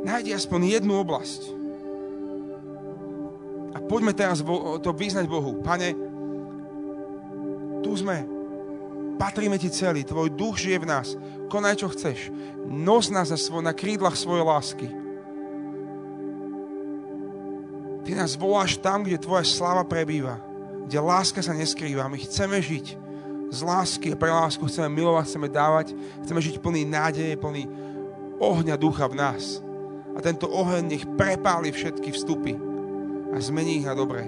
Nájdi 0.00 0.32
aspoň 0.32 0.80
jednu 0.80 0.96
oblasť. 0.96 1.59
A 3.70 3.78
poďme 3.78 4.10
teraz 4.10 4.42
to 4.82 4.90
vyznať 4.90 5.30
Bohu. 5.30 5.62
Pane, 5.62 5.94
tu 7.80 7.90
sme, 7.94 8.26
patríme 9.14 9.58
ti 9.62 9.70
celý, 9.70 10.02
tvoj 10.02 10.34
duch 10.34 10.58
žije 10.58 10.78
v 10.82 10.90
nás. 10.90 11.08
Konaj, 11.46 11.78
čo 11.78 11.88
chceš. 11.90 12.34
Nos 12.66 13.10
nás 13.14 13.30
na, 13.30 13.38
svoj, 13.38 13.62
na 13.62 13.74
krídlach 13.74 14.18
svojej 14.18 14.42
lásky. 14.46 14.88
Ty 18.06 18.10
nás 18.16 18.34
voláš 18.34 18.80
tam, 18.80 19.06
kde 19.06 19.22
tvoja 19.22 19.46
sláva 19.46 19.86
prebýva. 19.86 20.42
Kde 20.90 20.98
láska 20.98 21.38
sa 21.38 21.54
neskrýva. 21.54 22.10
My 22.10 22.18
chceme 22.18 22.58
žiť 22.58 22.86
z 23.50 23.58
lásky 23.66 24.14
a 24.14 24.18
pre 24.18 24.30
lásku 24.30 24.62
chceme 24.66 24.90
milovať, 24.90 25.26
chceme 25.26 25.48
dávať, 25.50 25.86
chceme 26.26 26.40
žiť 26.42 26.62
plný 26.62 26.82
nádeje, 26.86 27.34
plný 27.38 27.66
ohňa 28.38 28.74
ducha 28.78 29.06
v 29.06 29.18
nás. 29.18 29.62
A 30.14 30.18
tento 30.18 30.50
oheň 30.50 30.82
nech 30.86 31.04
prepáli 31.14 31.70
všetky 31.70 32.10
vstupy 32.14 32.69
a 33.30 33.36
zmení 33.38 33.82
ich 33.82 33.86
na 33.86 33.94
dobré. 33.94 34.26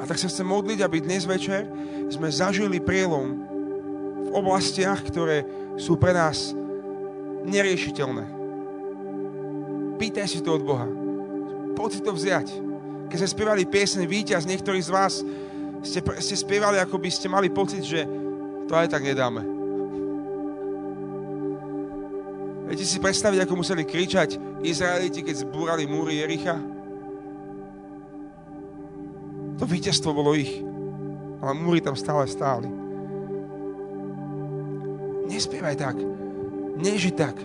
A 0.00 0.08
tak 0.08 0.16
sa 0.16 0.32
chcem 0.32 0.48
modliť, 0.48 0.80
aby 0.80 1.04
dnes 1.04 1.28
večer 1.28 1.68
sme 2.08 2.32
zažili 2.32 2.80
prielom 2.80 3.36
v 4.24 4.30
oblastiach, 4.32 5.04
ktoré 5.04 5.44
sú 5.76 6.00
pre 6.00 6.16
nás 6.16 6.56
neriešiteľné. 7.44 8.24
Pýtaj 10.00 10.26
si 10.30 10.40
to 10.40 10.56
od 10.56 10.64
Boha. 10.64 10.88
Poď 11.76 11.90
si 11.92 12.00
to 12.00 12.16
vziať. 12.16 12.48
Keď 13.12 13.18
sme 13.20 13.28
spievali 13.28 13.68
piesne 13.68 14.08
Víťaz, 14.08 14.48
niektorí 14.48 14.80
z 14.80 14.88
vás 14.88 15.20
ste, 15.84 16.00
ste 16.00 16.36
spievali, 16.36 16.80
ako 16.80 16.96
by 16.96 17.10
ste 17.12 17.28
mali 17.28 17.52
pocit, 17.52 17.84
že 17.84 18.08
to 18.64 18.72
aj 18.72 18.88
tak 18.88 19.04
nedáme. 19.04 19.44
Viete 22.70 22.86
si 22.86 23.02
predstaviť, 23.02 23.44
ako 23.44 23.66
museli 23.66 23.82
kričať 23.82 24.38
Izraeliti, 24.60 25.24
keď 25.24 25.48
zbúrali 25.48 25.88
múry 25.88 26.20
Jericha? 26.20 26.56
To 29.60 29.64
víťazstvo 29.64 30.12
bolo 30.12 30.36
ich. 30.36 30.60
Ale 31.40 31.52
múry 31.56 31.80
tam 31.80 31.96
stále 31.96 32.28
stáli. 32.28 32.68
Nespievaj 35.28 35.76
tak. 35.80 35.96
Neži 36.80 37.12
tak. 37.12 37.40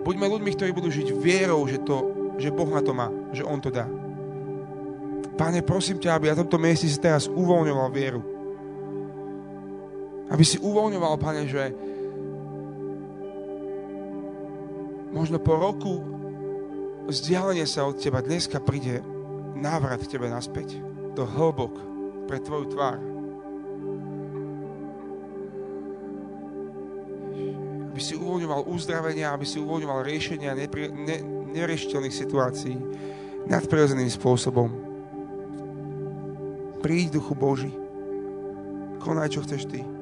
Buďme 0.00 0.28
ľuďmi, 0.28 0.50
ktorí 0.56 0.70
budú 0.72 0.88
žiť 0.88 1.12
vierou, 1.12 1.64
že, 1.68 1.80
to, 1.84 2.08
že 2.40 2.52
Boh 2.52 2.68
na 2.72 2.80
to 2.80 2.96
má, 2.96 3.12
že 3.36 3.44
On 3.44 3.60
to 3.60 3.68
dá. 3.68 3.84
Pane, 5.36 5.60
prosím 5.64 6.00
ťa, 6.00 6.16
aby 6.16 6.32
na 6.32 6.40
tomto 6.40 6.60
mieste 6.60 6.88
si 6.88 7.00
teraz 7.00 7.28
uvoľňoval 7.28 7.88
vieru. 7.92 8.20
Aby 10.32 10.44
si 10.44 10.60
uvoľňoval, 10.60 11.20
Pane, 11.20 11.48
že 11.48 11.72
možno 15.10 15.42
po 15.42 15.58
roku 15.58 16.00
vzdialenie 17.10 17.66
sa 17.66 17.86
od 17.86 17.98
Teba 17.98 18.22
dneska 18.22 18.62
príde 18.62 19.02
návrat 19.58 20.06
k 20.06 20.16
Tebe 20.16 20.30
naspäť 20.30 20.78
do 21.18 21.26
hlbok 21.26 21.74
pre 22.30 22.38
Tvoju 22.38 22.66
tvár. 22.70 22.98
Aby 27.90 28.00
si 28.00 28.14
uvoľňoval 28.14 28.70
uzdravenia, 28.70 29.34
aby 29.34 29.44
si 29.44 29.58
uvoľňoval 29.58 30.06
riešenia 30.06 30.54
nepri, 30.54 30.88
ne, 30.88 31.20
neriešiteľných 31.50 32.14
situácií 32.14 32.78
nadprirodzeným 33.50 34.08
spôsobom. 34.08 34.70
Príď, 36.80 37.18
Duchu 37.20 37.34
Boží. 37.34 37.72
Konaj, 39.02 39.36
čo 39.36 39.44
chceš 39.44 39.68
Ty. 39.68 39.99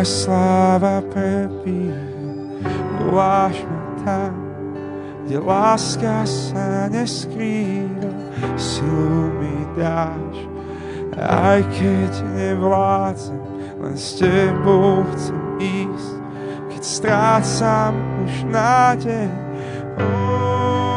Tvoja 0.00 0.16
sláva 0.16 1.04
prebíja, 1.12 2.00
voláš 2.96 3.60
ma 3.68 3.80
tam, 4.00 4.32
kde 5.28 5.36
láska 5.44 6.24
sa 6.24 6.88
neskrýva, 6.88 8.08
silu 8.56 9.28
mi 9.36 9.60
dáš. 9.76 10.48
Aj 11.20 11.60
keď 11.76 12.16
nevládzem, 12.32 13.44
len 13.76 13.96
s 14.00 14.16
tebou 14.16 15.04
chcem 15.12 15.36
ísť, 15.60 16.16
keď 16.72 16.80
strácam 16.80 17.92
už 18.24 18.34
nádej. 18.48 19.28
Oh. 20.00 20.89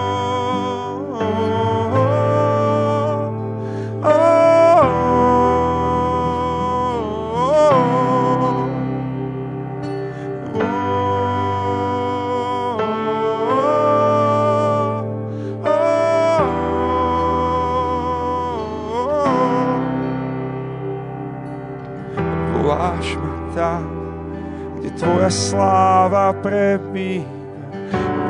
Sláva 25.30 26.34
prebíha. 26.40 27.28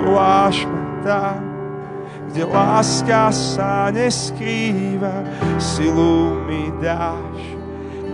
Voláš 0.04 0.68
ma 0.68 0.84
tam, 1.04 1.42
kde 2.30 2.44
láska 2.50 3.32
sa 3.32 3.94
neskrýva, 3.94 5.24
silu 5.62 6.44
mi 6.44 6.72
dáš. 6.84 7.42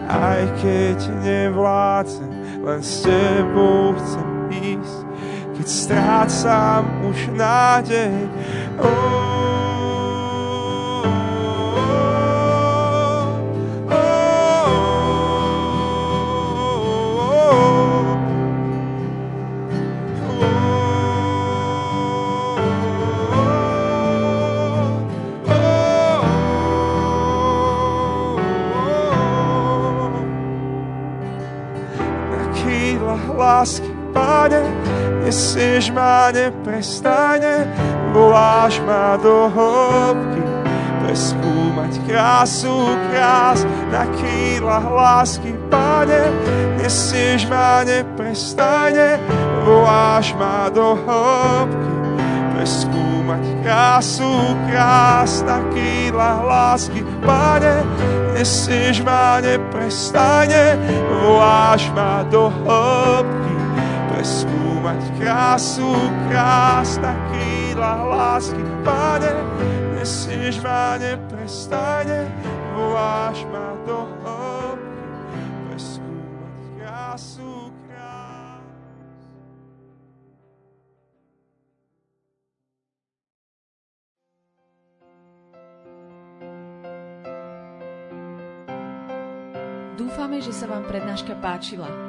Aj 0.10 0.42
keď 0.62 1.00
nevládzem, 1.22 2.32
len 2.66 2.82
s 2.82 3.06
tebou 3.06 3.94
chcem 3.94 4.30
ísť, 4.50 5.00
keď 5.54 5.68
strácam 5.70 6.84
už 7.06 7.20
nádej. 7.38 8.16
Oh, 8.82 9.19
nesieš 35.90 35.96
ma 35.96 36.32
neprestane, 36.32 37.66
voláš 38.14 38.80
ma 38.86 39.18
do 39.18 39.50
hĺbky, 39.50 40.44
preskúmať 41.02 41.94
krásu 42.06 42.94
krás 43.10 43.66
na 43.90 44.06
krídlach 44.06 44.86
lásky, 44.86 45.54
Pane, 45.70 46.30
nesieš 46.78 47.50
ma 47.50 47.82
neprestane, 47.82 49.18
voláš 49.66 50.34
ma 50.38 50.70
do 50.70 50.94
hĺbky, 50.94 51.94
preskúmať 52.54 53.44
krásu 53.66 54.34
krás 54.70 55.42
na 55.42 55.58
krídlach 55.74 56.46
lásky, 56.46 57.02
Pane, 57.26 57.82
nesieš 58.38 59.02
ma 59.02 59.42
neprestane, 59.42 60.78
voláš 61.26 61.90
ma 61.98 62.22
do 62.30 62.46
hĺbky, 62.62 63.54
preskúmať 64.14 64.69
krásu, 65.20 65.92
krás 66.30 66.98
na 66.98 67.14
krídla 67.30 68.04
lásky. 68.10 68.64
Pane, 68.82 69.32
nesieš 69.94 70.64
ma 70.64 70.98
neprestane, 70.98 72.26
voláš 72.74 73.46
ma 73.52 73.76
do 73.86 74.08
hĺbky, 74.26 75.42
preskúmať 75.70 76.62
krásu, 76.80 77.70
krás. 77.86 78.66
Dúfame, 90.00 90.40
že 90.42 90.56
sa 90.56 90.66
vám 90.66 90.88
prednáška 90.88 91.36
páčila. 91.38 92.09